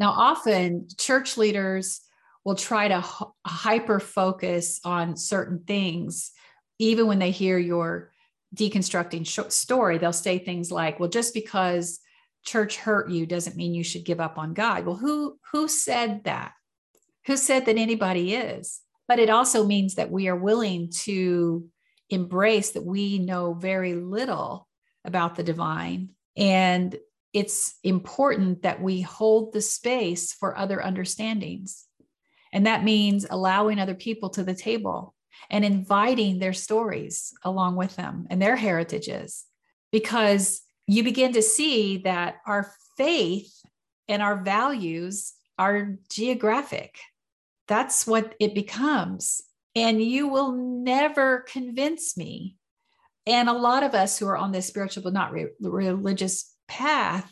Now, 0.00 0.10
often 0.10 0.88
church 0.98 1.36
leaders 1.36 2.00
will 2.44 2.56
try 2.56 2.88
to 2.88 2.98
h- 2.98 3.28
hyper 3.46 4.00
focus 4.00 4.80
on 4.84 5.16
certain 5.16 5.62
things, 5.64 6.32
even 6.78 7.06
when 7.06 7.20
they 7.20 7.30
hear 7.30 7.58
your 7.58 8.12
deconstructing 8.56 9.26
sh- 9.26 9.52
story. 9.52 9.98
They'll 9.98 10.12
say 10.12 10.38
things 10.38 10.72
like, 10.72 10.98
well, 10.98 11.08
just 11.08 11.32
because 11.32 12.00
church 12.44 12.76
hurt 12.76 13.08
you 13.08 13.24
doesn't 13.24 13.56
mean 13.56 13.72
you 13.72 13.84
should 13.84 14.04
give 14.04 14.20
up 14.20 14.36
on 14.36 14.52
God. 14.52 14.84
Well, 14.84 14.96
who, 14.96 15.38
who 15.52 15.68
said 15.68 16.24
that? 16.24 16.52
Who 17.26 17.36
said 17.36 17.66
that 17.66 17.76
anybody 17.76 18.34
is? 18.34 18.80
But 19.08 19.18
it 19.18 19.30
also 19.30 19.64
means 19.66 19.94
that 19.94 20.10
we 20.10 20.28
are 20.28 20.36
willing 20.36 20.90
to 20.90 21.68
embrace 22.10 22.72
that 22.72 22.84
we 22.84 23.18
know 23.18 23.54
very 23.54 23.94
little 23.94 24.68
about 25.04 25.34
the 25.34 25.42
divine. 25.42 26.10
And 26.36 26.96
it's 27.32 27.74
important 27.82 28.62
that 28.62 28.80
we 28.80 29.00
hold 29.00 29.52
the 29.52 29.60
space 29.60 30.32
for 30.32 30.56
other 30.56 30.82
understandings. 30.82 31.86
And 32.52 32.66
that 32.66 32.84
means 32.84 33.26
allowing 33.28 33.78
other 33.78 33.94
people 33.94 34.30
to 34.30 34.44
the 34.44 34.54
table 34.54 35.14
and 35.50 35.64
inviting 35.64 36.38
their 36.38 36.52
stories 36.52 37.32
along 37.42 37.76
with 37.76 37.96
them 37.96 38.26
and 38.30 38.40
their 38.40 38.56
heritages. 38.56 39.44
Because 39.90 40.62
you 40.86 41.02
begin 41.02 41.32
to 41.32 41.42
see 41.42 41.98
that 41.98 42.36
our 42.46 42.72
faith 42.96 43.52
and 44.08 44.22
our 44.22 44.42
values 44.42 45.34
are 45.58 45.96
geographic 46.10 46.98
that's 47.66 48.06
what 48.06 48.34
it 48.40 48.54
becomes. 48.54 49.42
And 49.74 50.02
you 50.02 50.28
will 50.28 50.52
never 50.52 51.40
convince 51.48 52.16
me. 52.16 52.56
And 53.26 53.48
a 53.48 53.54
lot 53.54 53.82
of 53.82 53.94
us 53.94 54.18
who 54.18 54.26
are 54.26 54.36
on 54.36 54.52
this 54.52 54.66
spiritual 54.66 55.02
but 55.02 55.12
not 55.12 55.32
re- 55.32 55.48
religious 55.60 56.54
path, 56.68 57.30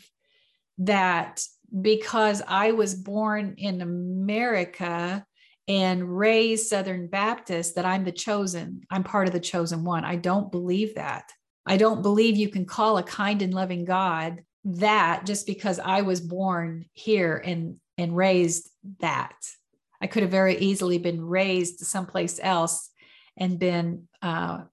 that 0.79 1.41
because 1.81 2.41
I 2.47 2.71
was 2.71 2.95
born 2.95 3.55
in 3.57 3.81
America 3.81 5.25
and 5.67 6.17
raised 6.17 6.67
Southern 6.67 7.07
Baptist, 7.07 7.75
that 7.75 7.85
I'm 7.85 8.03
the 8.03 8.11
chosen, 8.11 8.81
I'm 8.89 9.03
part 9.03 9.27
of 9.27 9.33
the 9.33 9.39
chosen 9.39 9.83
one. 9.83 10.03
I 10.03 10.15
don't 10.15 10.51
believe 10.51 10.95
that. 10.95 11.31
I 11.65 11.77
don't 11.77 12.01
believe 12.01 12.35
you 12.35 12.49
can 12.49 12.65
call 12.65 12.97
a 12.97 13.03
kind 13.03 13.41
and 13.41 13.53
loving 13.53 13.85
God 13.85 14.43
that 14.65 15.25
just 15.25 15.45
because 15.45 15.79
I 15.79 16.01
was 16.01 16.21
born 16.21 16.85
here 16.93 17.41
and 17.43 17.77
and 17.97 18.15
raised 18.15 18.69
that. 18.99 19.35
I 20.03 20.07
could 20.07 20.23
have 20.23 20.31
very 20.31 20.57
easily 20.57 20.97
been 20.97 21.25
raised 21.25 21.79
someplace 21.79 22.37
else 22.43 22.89
and 23.37 23.57
been 23.57 24.09
uh, 24.21 24.65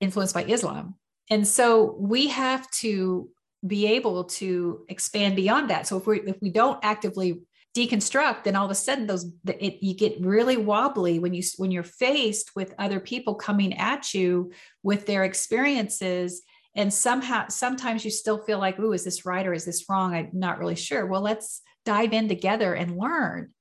influenced 0.00 0.34
by 0.34 0.44
Islam. 0.44 0.94
And 1.28 1.46
so 1.46 1.94
we 1.98 2.28
have 2.28 2.68
to 2.82 3.28
be 3.66 3.86
able 3.86 4.24
to 4.24 4.86
expand 4.88 5.36
beyond 5.36 5.68
that. 5.68 5.86
So 5.86 5.98
if 5.98 6.06
we 6.06 6.22
if 6.22 6.36
we 6.40 6.48
don't 6.48 6.80
actively 6.82 7.42
deconstruct, 7.76 8.44
then 8.44 8.56
all 8.56 8.64
of 8.64 8.70
a 8.70 8.74
sudden 8.74 9.06
those 9.06 9.30
it, 9.46 9.82
you 9.82 9.94
get 9.94 10.18
really 10.20 10.56
wobbly 10.56 11.18
when 11.18 11.34
you 11.34 11.42
when 11.58 11.70
you're 11.70 11.82
faced 11.82 12.56
with 12.56 12.74
other 12.78 12.98
people 12.98 13.34
coming 13.34 13.76
at 13.76 14.14
you 14.14 14.50
with 14.82 15.04
their 15.06 15.24
experiences 15.24 16.42
and 16.74 16.92
somehow 16.92 17.46
sometimes 17.48 18.04
you 18.04 18.10
still 18.10 18.38
feel 18.38 18.58
like 18.58 18.76
oh 18.78 18.92
is 18.92 19.04
this 19.04 19.26
right 19.26 19.46
or 19.46 19.52
is 19.52 19.64
this 19.64 19.88
wrong 19.88 20.14
i'm 20.14 20.30
not 20.32 20.58
really 20.58 20.76
sure 20.76 21.04
well 21.04 21.20
let's 21.20 21.62
dive 21.84 22.12
in 22.12 22.28
together 22.28 22.74
and 22.74 22.96
learn 22.96 23.52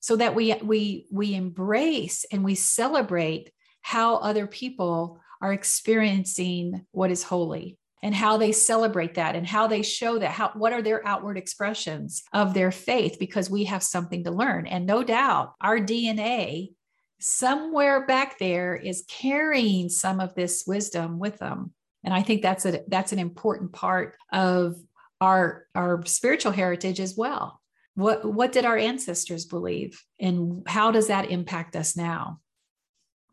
so 0.00 0.16
that 0.16 0.34
we 0.34 0.54
we 0.62 1.06
we 1.10 1.34
embrace 1.34 2.24
and 2.32 2.42
we 2.42 2.54
celebrate 2.54 3.50
how 3.82 4.16
other 4.16 4.46
people 4.46 5.20
are 5.40 5.52
experiencing 5.52 6.84
what 6.90 7.10
is 7.10 7.22
holy 7.22 7.78
and 8.02 8.14
how 8.14 8.38
they 8.38 8.52
celebrate 8.52 9.14
that 9.14 9.36
and 9.36 9.46
how 9.46 9.66
they 9.66 9.82
show 9.82 10.18
that 10.18 10.30
how 10.30 10.50
what 10.54 10.72
are 10.72 10.82
their 10.82 11.06
outward 11.06 11.36
expressions 11.36 12.22
of 12.32 12.54
their 12.54 12.72
faith 12.72 13.16
because 13.18 13.50
we 13.50 13.64
have 13.64 13.82
something 13.82 14.24
to 14.24 14.30
learn. 14.30 14.66
And 14.66 14.86
no 14.86 15.02
doubt 15.02 15.54
our 15.60 15.78
DNA 15.78 16.70
somewhere 17.18 18.06
back 18.06 18.38
there 18.38 18.74
is 18.74 19.04
carrying 19.06 19.90
some 19.90 20.20
of 20.20 20.34
this 20.34 20.64
wisdom 20.66 21.18
with 21.18 21.38
them. 21.38 21.72
And 22.02 22.14
i 22.14 22.22
think 22.22 22.40
that's 22.40 22.64
a 22.64 22.80
that's 22.88 23.12
an 23.12 23.18
important 23.18 23.72
part 23.72 24.16
of 24.32 24.76
our 25.20 25.66
our 25.74 26.04
spiritual 26.06 26.52
heritage 26.52 26.98
as 26.98 27.14
well 27.14 27.59
what, 27.94 28.24
what 28.24 28.52
did 28.52 28.64
our 28.64 28.76
ancestors 28.76 29.44
believe? 29.44 30.02
And 30.18 30.62
how 30.66 30.90
does 30.90 31.08
that 31.08 31.30
impact 31.30 31.76
us 31.76 31.96
now? 31.96 32.40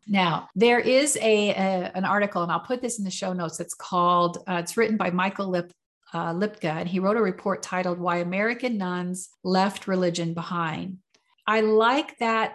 Now, 0.06 0.48
there 0.54 0.80
is 0.80 1.16
a, 1.20 1.50
a, 1.50 1.92
an 1.94 2.04
article, 2.04 2.42
and 2.42 2.50
I'll 2.50 2.60
put 2.60 2.80
this 2.80 2.98
in 2.98 3.04
the 3.04 3.10
show 3.10 3.32
notes. 3.32 3.60
It's 3.60 3.74
called, 3.74 4.38
uh, 4.48 4.54
it's 4.54 4.76
written 4.76 4.96
by 4.96 5.10
Michael 5.10 5.48
Lip, 5.48 5.70
uh, 6.14 6.32
Lipka, 6.32 6.64
and 6.64 6.88
he 6.88 6.98
wrote 6.98 7.18
a 7.18 7.22
report 7.22 7.62
titled 7.62 7.98
Why 7.98 8.18
American 8.18 8.78
Nones 8.78 9.28
Left 9.44 9.86
Religion 9.86 10.32
Behind. 10.32 10.98
I 11.46 11.60
like 11.60 12.18
that 12.18 12.54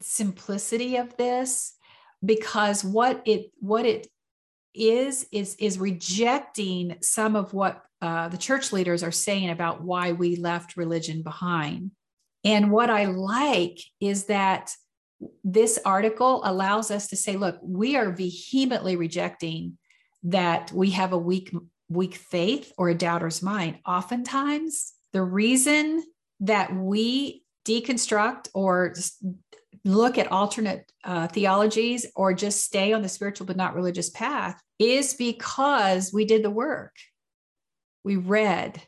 simplicity 0.00 0.96
of 0.96 1.16
this 1.16 1.74
because 2.24 2.84
what 2.84 3.22
it 3.26 3.50
what 3.60 3.86
it 3.86 4.08
is 4.74 5.26
is 5.32 5.54
is 5.56 5.78
rejecting 5.78 6.96
some 7.00 7.36
of 7.36 7.54
what 7.54 7.82
uh, 8.04 8.28
the 8.28 8.36
church 8.36 8.70
leaders 8.70 9.02
are 9.02 9.10
saying 9.10 9.48
about 9.48 9.82
why 9.82 10.12
we 10.12 10.36
left 10.36 10.76
religion 10.76 11.22
behind. 11.22 11.90
And 12.44 12.70
what 12.70 12.90
I 12.90 13.06
like 13.06 13.78
is 13.98 14.26
that 14.26 14.72
this 15.42 15.78
article 15.86 16.42
allows 16.44 16.90
us 16.90 17.08
to 17.08 17.16
say, 17.16 17.34
look, 17.36 17.58
we 17.62 17.96
are 17.96 18.12
vehemently 18.12 18.96
rejecting 18.96 19.78
that 20.24 20.70
we 20.70 20.90
have 20.90 21.14
a 21.14 21.18
weak, 21.18 21.50
weak 21.88 22.16
faith 22.16 22.72
or 22.76 22.90
a 22.90 22.94
doubter's 22.94 23.42
mind. 23.42 23.78
Oftentimes, 23.86 24.92
the 25.14 25.22
reason 25.22 26.04
that 26.40 26.76
we 26.76 27.42
deconstruct 27.64 28.48
or 28.52 28.92
look 29.86 30.18
at 30.18 30.30
alternate 30.30 30.92
uh, 31.04 31.26
theologies 31.28 32.04
or 32.14 32.34
just 32.34 32.64
stay 32.64 32.92
on 32.92 33.00
the 33.00 33.08
spiritual 33.08 33.46
but 33.46 33.56
not 33.56 33.74
religious 33.74 34.10
path 34.10 34.60
is 34.78 35.14
because 35.14 36.12
we 36.12 36.26
did 36.26 36.42
the 36.42 36.50
work 36.50 36.92
we 38.04 38.16
read, 38.16 38.82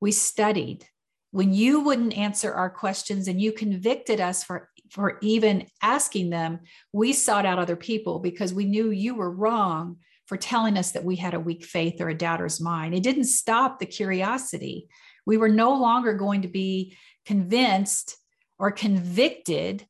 we 0.00 0.12
studied. 0.12 0.84
When 1.30 1.54
you 1.54 1.80
wouldn't 1.80 2.16
answer 2.16 2.52
our 2.52 2.68
questions 2.68 3.28
and 3.28 3.40
you 3.40 3.52
convicted 3.52 4.20
us 4.20 4.42
for, 4.42 4.68
for 4.90 5.18
even 5.22 5.68
asking 5.80 6.30
them, 6.30 6.60
we 6.92 7.12
sought 7.12 7.46
out 7.46 7.60
other 7.60 7.76
people 7.76 8.18
because 8.18 8.52
we 8.52 8.64
knew 8.64 8.90
you 8.90 9.14
were 9.14 9.30
wrong 9.30 9.98
for 10.26 10.36
telling 10.36 10.76
us 10.76 10.92
that 10.92 11.04
we 11.04 11.16
had 11.16 11.34
a 11.34 11.40
weak 11.40 11.64
faith 11.64 12.00
or 12.00 12.08
a 12.08 12.14
doubter's 12.14 12.60
mind. 12.60 12.94
It 12.94 13.02
didn't 13.02 13.24
stop 13.24 13.78
the 13.78 13.86
curiosity. 13.86 14.88
We 15.24 15.36
were 15.36 15.48
no 15.48 15.74
longer 15.74 16.14
going 16.14 16.42
to 16.42 16.48
be 16.48 16.96
convinced 17.24 18.16
or 18.58 18.72
convicted 18.72 19.86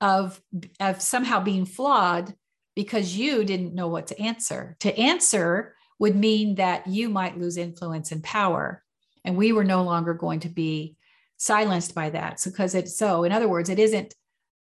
of, 0.00 0.40
of 0.78 1.02
somehow 1.02 1.42
being 1.42 1.66
flawed 1.66 2.34
because 2.76 3.16
you 3.16 3.44
didn't 3.44 3.74
know 3.74 3.88
what 3.88 4.08
to 4.08 4.20
answer. 4.20 4.76
To 4.80 4.96
answer 4.96 5.74
would 5.98 6.16
mean 6.16 6.56
that 6.56 6.86
you 6.86 7.08
might 7.08 7.38
lose 7.38 7.56
influence 7.56 8.12
and 8.12 8.22
power. 8.22 8.82
And 9.24 9.36
we 9.36 9.52
were 9.52 9.64
no 9.64 9.82
longer 9.82 10.14
going 10.14 10.40
to 10.40 10.48
be 10.48 10.96
silenced 11.36 11.94
by 11.94 12.10
that. 12.10 12.40
So 12.40 12.50
because 12.50 12.74
it's 12.74 12.96
so, 12.96 13.24
in 13.24 13.32
other 13.32 13.48
words, 13.48 13.68
it 13.68 13.78
isn't, 13.78 14.14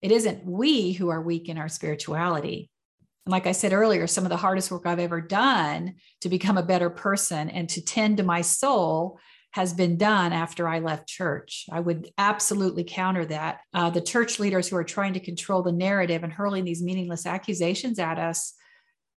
it 0.02 0.12
isn't 0.12 0.46
we 0.46 0.94
who 0.94 1.10
are 1.10 1.22
weak 1.22 1.50
in 1.50 1.58
our 1.58 1.70
spirituality. 1.70 2.70
And 3.26 3.32
like 3.32 3.48
I 3.48 3.52
said 3.52 3.74
earlier, 3.74 4.08
some 4.08 4.26
of 4.26 4.30
the 4.30 4.38
hardest 4.38 4.72
work 4.72 4.86
I've 4.86 5.00
ever 5.00 5.22
done 5.22 5.96
to 6.22 6.30
become 6.30 6.58
a 6.58 6.64
better 6.64 6.90
person 6.90 7.50
and 7.50 7.70
to 7.70 7.84
tend 7.84 8.18
to 8.18 8.24
my 8.24 8.42
soul 8.42 9.20
has 9.52 9.74
been 9.74 9.98
done 9.98 10.32
after 10.32 10.68
I 10.68 10.80
left 10.80 11.10
church. 11.10 11.66
I 11.72 11.82
would 11.82 12.10
absolutely 12.18 12.86
counter 12.86 13.26
that. 13.26 13.60
Uh, 13.74 13.90
the 13.90 14.02
church 14.02 14.40
leaders 14.40 14.70
who 14.70 14.78
are 14.78 14.84
trying 14.84 15.14
to 15.14 15.20
control 15.20 15.62
the 15.62 15.74
narrative 15.74 16.24
and 16.24 16.32
hurling 16.32 16.64
these 16.64 16.82
meaningless 16.82 17.26
accusations 17.26 18.00
at 18.00 18.18
us, 18.18 18.54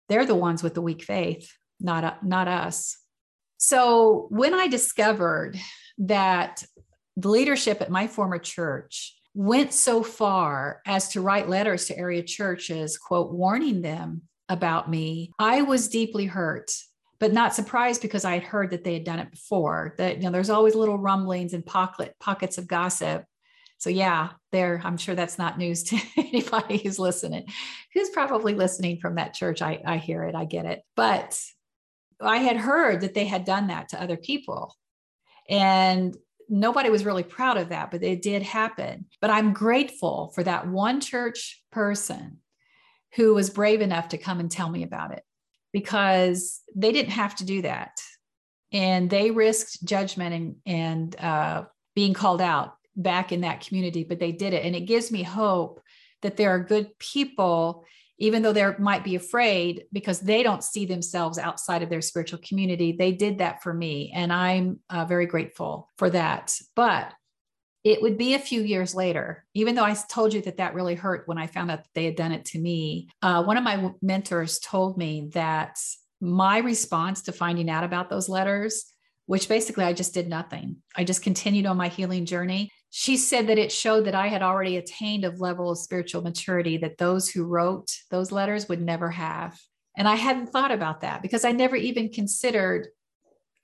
they're 0.08 0.26
the 0.26 0.34
ones 0.34 0.62
with 0.62 0.74
the 0.74 0.82
weak 0.82 1.02
faith, 1.02 1.52
not, 1.80 2.04
uh, 2.04 2.14
not 2.22 2.48
us. 2.48 2.96
So 3.56 4.26
when 4.30 4.54
I 4.54 4.68
discovered 4.68 5.58
that 5.98 6.64
the 7.16 7.28
leadership 7.28 7.80
at 7.80 7.90
my 7.90 8.06
former 8.06 8.38
church 8.38 9.16
went 9.34 9.72
so 9.72 10.02
far 10.02 10.80
as 10.86 11.08
to 11.10 11.20
write 11.20 11.48
letters 11.48 11.86
to 11.86 11.98
area 11.98 12.22
churches, 12.22 12.98
quote, 12.98 13.32
warning 13.32 13.82
them 13.82 14.22
about 14.48 14.90
me, 14.90 15.32
I 15.38 15.62
was 15.62 15.88
deeply 15.88 16.26
hurt 16.26 16.70
but 17.24 17.32
not 17.32 17.54
surprised 17.54 18.02
because 18.02 18.26
I 18.26 18.34
had 18.34 18.42
heard 18.42 18.70
that 18.72 18.84
they 18.84 18.92
had 18.92 19.04
done 19.04 19.18
it 19.18 19.30
before. 19.30 19.94
That 19.96 20.18
you 20.18 20.24
know, 20.24 20.30
there's 20.30 20.50
always 20.50 20.74
little 20.74 20.98
rumblings 20.98 21.54
and 21.54 21.64
pocket 21.64 22.14
pockets 22.20 22.58
of 22.58 22.66
gossip. 22.66 23.24
So 23.78 23.90
yeah, 23.90 24.30
there. 24.52 24.80
I'm 24.84 24.98
sure 24.98 25.14
that's 25.14 25.38
not 25.38 25.56
news 25.56 25.84
to 25.84 25.98
anybody 26.18 26.76
who's 26.78 26.98
listening. 26.98 27.46
Who's 27.94 28.10
probably 28.10 28.54
listening 28.54 28.98
from 28.98 29.14
that 29.14 29.32
church? 29.32 29.62
I 29.62 29.80
I 29.86 29.96
hear 29.96 30.24
it. 30.24 30.34
I 30.34 30.44
get 30.44 30.66
it. 30.66 30.82
But 30.96 31.40
I 32.20 32.38
had 32.38 32.56
heard 32.56 33.00
that 33.02 33.14
they 33.14 33.24
had 33.24 33.44
done 33.44 33.68
that 33.68 33.90
to 33.90 34.02
other 34.02 34.16
people, 34.16 34.74
and 35.48 36.16
nobody 36.48 36.90
was 36.90 37.04
really 37.04 37.22
proud 37.22 37.56
of 37.56 37.70
that. 37.70 37.90
But 37.90 38.02
it 38.02 38.22
did 38.22 38.42
happen. 38.42 39.06
But 39.20 39.30
I'm 39.30 39.52
grateful 39.52 40.32
for 40.34 40.42
that 40.42 40.68
one 40.68 41.00
church 41.00 41.62
person 41.72 42.38
who 43.14 43.34
was 43.34 43.50
brave 43.50 43.80
enough 43.80 44.08
to 44.08 44.18
come 44.18 44.40
and 44.40 44.50
tell 44.50 44.68
me 44.68 44.82
about 44.82 45.12
it 45.12 45.22
because 45.72 46.60
they 46.74 46.92
didn't 46.92 47.12
have 47.12 47.34
to 47.36 47.44
do 47.44 47.62
that. 47.62 48.00
And 48.72 49.08
they 49.08 49.30
risked 49.30 49.84
judgment 49.84 50.34
and, 50.34 50.56
and 50.66 51.20
uh, 51.20 51.64
being 51.94 52.12
called 52.12 52.40
out 52.40 52.74
back 52.96 53.32
in 53.32 53.42
that 53.42 53.60
community, 53.60 54.04
but 54.04 54.18
they 54.18 54.32
did 54.32 54.52
it. 54.52 54.64
And 54.64 54.74
it 54.74 54.82
gives 54.82 55.10
me 55.10 55.22
hope 55.22 55.80
that 56.22 56.36
there 56.36 56.50
are 56.50 56.60
good 56.60 56.98
people, 56.98 57.84
even 58.18 58.42
though 58.42 58.52
they 58.52 58.68
might 58.78 59.04
be 59.04 59.16
afraid 59.16 59.84
because 59.92 60.20
they 60.20 60.42
don't 60.42 60.62
see 60.62 60.86
themselves 60.86 61.38
outside 61.38 61.82
of 61.82 61.90
their 61.90 62.00
spiritual 62.00 62.38
community. 62.46 62.92
They 62.92 63.12
did 63.12 63.38
that 63.38 63.62
for 63.62 63.74
me. 63.74 64.12
And 64.14 64.32
I'm 64.32 64.80
uh, 64.88 65.04
very 65.04 65.26
grateful 65.26 65.90
for 65.98 66.10
that. 66.10 66.54
But 66.76 67.12
it 67.82 68.00
would 68.00 68.16
be 68.16 68.34
a 68.34 68.38
few 68.38 68.62
years 68.62 68.94
later, 68.94 69.44
even 69.52 69.74
though 69.74 69.84
I 69.84 69.94
told 70.08 70.32
you 70.32 70.40
that 70.42 70.56
that 70.56 70.74
really 70.74 70.94
hurt 70.94 71.28
when 71.28 71.36
I 71.36 71.46
found 71.46 71.70
out 71.70 71.82
that 71.82 71.90
they 71.94 72.06
had 72.06 72.16
done 72.16 72.32
it 72.32 72.46
to 72.46 72.58
me. 72.58 73.08
Uh, 73.20 73.42
one 73.44 73.58
of 73.58 73.64
my 73.64 73.90
mentors 74.00 74.58
told 74.58 74.96
me 74.96 75.28
that 75.34 75.78
my 76.20 76.58
response 76.58 77.22
to 77.22 77.32
finding 77.32 77.68
out 77.68 77.84
about 77.84 78.08
those 78.08 78.28
letters, 78.28 78.86
which 79.26 79.48
basically 79.48 79.84
I 79.84 79.92
just 79.92 80.14
did 80.14 80.28
nothing, 80.28 80.76
I 80.96 81.04
just 81.04 81.22
continued 81.22 81.66
on 81.66 81.76
my 81.76 81.88
healing 81.88 82.24
journey. 82.24 82.70
She 82.96 83.16
said 83.16 83.48
that 83.48 83.58
it 83.58 83.72
showed 83.72 84.04
that 84.06 84.14
I 84.14 84.28
had 84.28 84.40
already 84.40 84.76
attained 84.76 85.24
a 85.24 85.30
level 85.30 85.68
of 85.68 85.78
spiritual 85.78 86.22
maturity 86.22 86.76
that 86.76 86.96
those 86.96 87.28
who 87.28 87.42
wrote 87.42 87.90
those 88.08 88.30
letters 88.30 88.68
would 88.68 88.80
never 88.80 89.10
have. 89.10 89.58
And 89.96 90.06
I 90.06 90.14
hadn't 90.14 90.50
thought 90.50 90.70
about 90.70 91.00
that 91.00 91.20
because 91.20 91.44
I 91.44 91.50
never 91.50 91.74
even 91.74 92.08
considered 92.08 92.86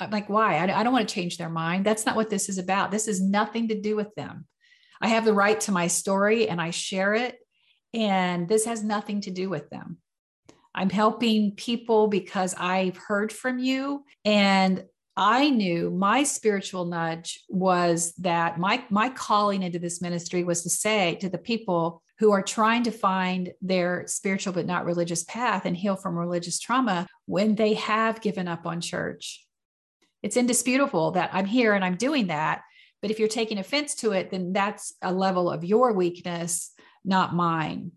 uh, 0.00 0.08
like, 0.10 0.28
why? 0.28 0.56
I, 0.56 0.80
I 0.80 0.82
don't 0.82 0.92
want 0.92 1.08
to 1.08 1.14
change 1.14 1.38
their 1.38 1.48
mind. 1.48 1.86
That's 1.86 2.04
not 2.04 2.16
what 2.16 2.28
this 2.28 2.48
is 2.48 2.58
about. 2.58 2.90
This 2.90 3.06
is 3.06 3.22
nothing 3.22 3.68
to 3.68 3.80
do 3.80 3.94
with 3.94 4.12
them. 4.16 4.46
I 5.00 5.06
have 5.06 5.24
the 5.24 5.32
right 5.32 5.60
to 5.60 5.70
my 5.70 5.86
story 5.86 6.48
and 6.48 6.60
I 6.60 6.70
share 6.70 7.14
it. 7.14 7.38
And 7.94 8.48
this 8.48 8.64
has 8.64 8.82
nothing 8.82 9.20
to 9.20 9.30
do 9.30 9.48
with 9.48 9.70
them. 9.70 9.98
I'm 10.74 10.90
helping 10.90 11.52
people 11.52 12.08
because 12.08 12.56
I've 12.58 12.96
heard 12.96 13.32
from 13.32 13.60
you 13.60 14.04
and 14.24 14.82
I 15.20 15.50
knew 15.50 15.90
my 15.90 16.24
spiritual 16.24 16.86
nudge 16.86 17.44
was 17.48 18.12
that 18.18 18.58
my 18.58 18.84
my 18.90 19.10
calling 19.10 19.62
into 19.62 19.78
this 19.78 20.00
ministry 20.00 20.42
was 20.44 20.62
to 20.62 20.70
say 20.70 21.16
to 21.16 21.28
the 21.28 21.38
people 21.38 22.02
who 22.18 22.32
are 22.32 22.42
trying 22.42 22.84
to 22.84 22.90
find 22.90 23.52
their 23.60 24.04
spiritual 24.06 24.54
but 24.54 24.66
not 24.66 24.86
religious 24.86 25.22
path 25.24 25.66
and 25.66 25.76
heal 25.76 25.96
from 25.96 26.18
religious 26.18 26.58
trauma 26.58 27.06
when 27.26 27.54
they 27.54 27.74
have 27.74 28.22
given 28.22 28.48
up 28.48 28.66
on 28.66 28.80
church 28.80 29.44
it's 30.22 30.36
indisputable 30.36 31.12
that 31.12 31.30
I'm 31.32 31.46
here 31.46 31.74
and 31.74 31.84
I'm 31.84 31.96
doing 31.96 32.28
that. 32.28 32.62
But 33.00 33.10
if 33.10 33.18
you're 33.18 33.28
taking 33.28 33.58
offense 33.58 33.94
to 33.96 34.12
it, 34.12 34.30
then 34.30 34.52
that's 34.52 34.94
a 35.00 35.12
level 35.12 35.50
of 35.50 35.64
your 35.64 35.92
weakness, 35.92 36.72
not 37.04 37.34
mine. 37.34 37.92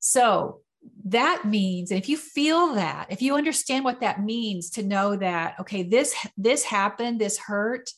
So 0.00 0.62
that 1.04 1.44
means 1.44 1.90
and 1.90 1.98
if 1.98 2.08
you 2.08 2.16
feel 2.16 2.74
that 2.74 3.06
if 3.10 3.22
you 3.22 3.34
understand 3.34 3.84
what 3.84 4.00
that 4.00 4.22
means 4.22 4.70
to 4.70 4.82
know 4.82 5.16
that 5.16 5.54
okay 5.58 5.82
this 5.82 6.14
this 6.36 6.64
happened 6.64 7.20
this 7.20 7.38
hurt 7.38 7.90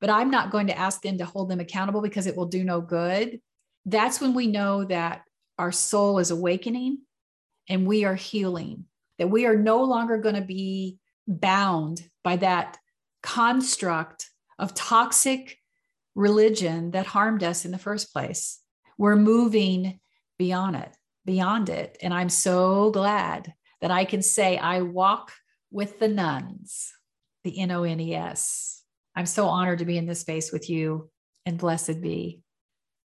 but 0.00 0.10
i'm 0.10 0.30
not 0.30 0.50
going 0.50 0.66
to 0.66 0.78
ask 0.78 1.02
them 1.02 1.18
to 1.18 1.24
hold 1.24 1.48
them 1.48 1.60
accountable 1.60 2.00
because 2.00 2.26
it 2.26 2.36
will 2.36 2.46
do 2.46 2.64
no 2.64 2.80
good 2.80 3.40
that's 3.86 4.20
when 4.20 4.34
we 4.34 4.46
know 4.46 4.84
that 4.84 5.22
our 5.58 5.70
soul 5.70 6.18
is 6.18 6.30
awakening 6.30 6.98
and 7.68 7.86
we 7.86 8.04
are 8.04 8.14
healing 8.14 8.84
that 9.18 9.30
we 9.30 9.46
are 9.46 9.56
no 9.56 9.82
longer 9.82 10.18
going 10.18 10.34
to 10.34 10.40
be 10.40 10.98
bound 11.26 12.02
by 12.22 12.36
that 12.36 12.78
construct 13.22 14.30
of 14.58 14.74
toxic 14.74 15.58
religion 16.14 16.92
that 16.92 17.06
harmed 17.06 17.42
us 17.42 17.64
in 17.64 17.70
the 17.70 17.78
first 17.78 18.12
place. 18.12 18.60
We're 18.98 19.16
moving 19.16 20.00
beyond 20.38 20.76
it, 20.76 20.96
beyond 21.24 21.68
it. 21.68 21.96
And 22.02 22.12
I'm 22.12 22.28
so 22.28 22.90
glad 22.90 23.52
that 23.80 23.90
I 23.90 24.04
can 24.04 24.22
say 24.22 24.56
I 24.56 24.82
walk 24.82 25.32
with 25.70 25.98
the 25.98 26.08
nones, 26.08 26.92
the 27.42 27.58
N 27.60 27.70
O 27.70 27.82
N 27.82 28.00
E 28.00 28.14
S. 28.14 28.82
I'm 29.16 29.26
so 29.26 29.46
honored 29.46 29.78
to 29.78 29.84
be 29.84 29.98
in 29.98 30.06
this 30.06 30.20
space 30.20 30.52
with 30.52 30.68
you 30.68 31.10
and 31.46 31.58
blessed 31.58 32.00
be. 32.00 32.40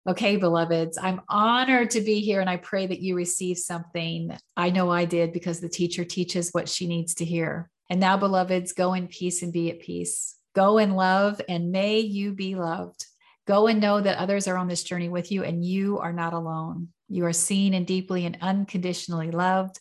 Okay, 0.08 0.36
beloveds, 0.36 0.96
I'm 0.96 1.20
honored 1.28 1.90
to 1.90 2.00
be 2.00 2.20
here 2.20 2.40
and 2.40 2.48
I 2.48 2.56
pray 2.56 2.86
that 2.86 3.00
you 3.00 3.14
receive 3.14 3.58
something. 3.58 4.34
I 4.56 4.70
know 4.70 4.90
I 4.90 5.04
did 5.04 5.32
because 5.32 5.60
the 5.60 5.68
teacher 5.68 6.04
teaches 6.04 6.50
what 6.50 6.68
she 6.68 6.86
needs 6.86 7.14
to 7.16 7.26
hear. 7.26 7.70
And 7.90 8.00
now, 8.00 8.16
beloveds, 8.16 8.72
go 8.72 8.94
in 8.94 9.08
peace 9.08 9.42
and 9.42 9.52
be 9.52 9.70
at 9.70 9.80
peace. 9.80 10.36
Go 10.54 10.78
in 10.78 10.94
love 10.94 11.40
and 11.48 11.72
may 11.72 12.00
you 12.00 12.32
be 12.32 12.54
loved. 12.54 13.04
Go 13.46 13.66
and 13.66 13.80
know 13.80 14.00
that 14.00 14.18
others 14.18 14.48
are 14.48 14.56
on 14.56 14.68
this 14.68 14.82
journey 14.82 15.08
with 15.08 15.30
you 15.30 15.42
and 15.44 15.64
you 15.64 15.98
are 15.98 16.12
not 16.12 16.32
alone. 16.32 16.88
You 17.08 17.24
are 17.24 17.32
seen 17.32 17.74
and 17.74 17.86
deeply 17.86 18.26
and 18.26 18.36
unconditionally 18.40 19.30
loved 19.30 19.80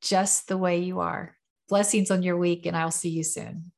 just 0.00 0.48
the 0.48 0.56
way 0.56 0.78
you 0.78 1.00
are. 1.00 1.36
Blessings 1.68 2.10
on 2.10 2.22
your 2.22 2.36
week, 2.36 2.66
and 2.66 2.76
I'll 2.76 2.90
see 2.90 3.10
you 3.10 3.24
soon. 3.24 3.72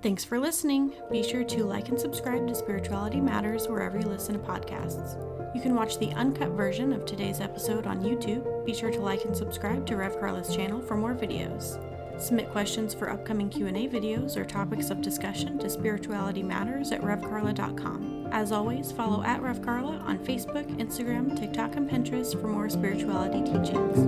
Thanks 0.00 0.24
for 0.24 0.38
listening. 0.38 0.92
Be 1.10 1.22
sure 1.22 1.42
to 1.44 1.64
like 1.64 1.88
and 1.88 1.98
subscribe 1.98 2.46
to 2.46 2.54
Spirituality 2.54 3.20
Matters 3.20 3.66
wherever 3.66 3.98
you 3.98 4.06
listen 4.06 4.34
to 4.34 4.38
podcasts. 4.38 5.16
You 5.54 5.60
can 5.60 5.74
watch 5.74 5.98
the 5.98 6.12
uncut 6.12 6.50
version 6.50 6.92
of 6.92 7.04
today's 7.04 7.40
episode 7.40 7.86
on 7.86 8.02
YouTube. 8.02 8.64
Be 8.64 8.74
sure 8.74 8.92
to 8.92 9.00
like 9.00 9.24
and 9.24 9.36
subscribe 9.36 9.86
to 9.86 9.96
Rev 9.96 10.20
Carla's 10.20 10.54
channel 10.54 10.80
for 10.80 10.96
more 10.96 11.14
videos. 11.14 11.82
Submit 12.18 12.50
questions 12.50 12.94
for 12.94 13.10
upcoming 13.10 13.48
Q&A 13.48 13.88
videos 13.88 14.36
or 14.36 14.44
topics 14.44 14.90
of 14.90 15.00
discussion 15.00 15.58
to 15.58 15.70
Spirituality 15.70 16.42
Matters 16.42 16.90
at 16.92 17.00
revcarla.com. 17.00 18.28
As 18.32 18.52
always, 18.52 18.92
follow 18.92 19.22
at 19.22 19.40
Rev 19.40 19.62
Carla 19.62 19.96
on 19.98 20.18
Facebook, 20.18 20.66
Instagram, 20.78 21.38
TikTok, 21.38 21.76
and 21.76 21.88
Pinterest 21.88 22.38
for 22.40 22.48
more 22.48 22.68
spirituality 22.68 23.40
teachings. 23.42 23.98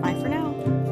Bye 0.00 0.14
for 0.14 0.28
now. 0.28 0.85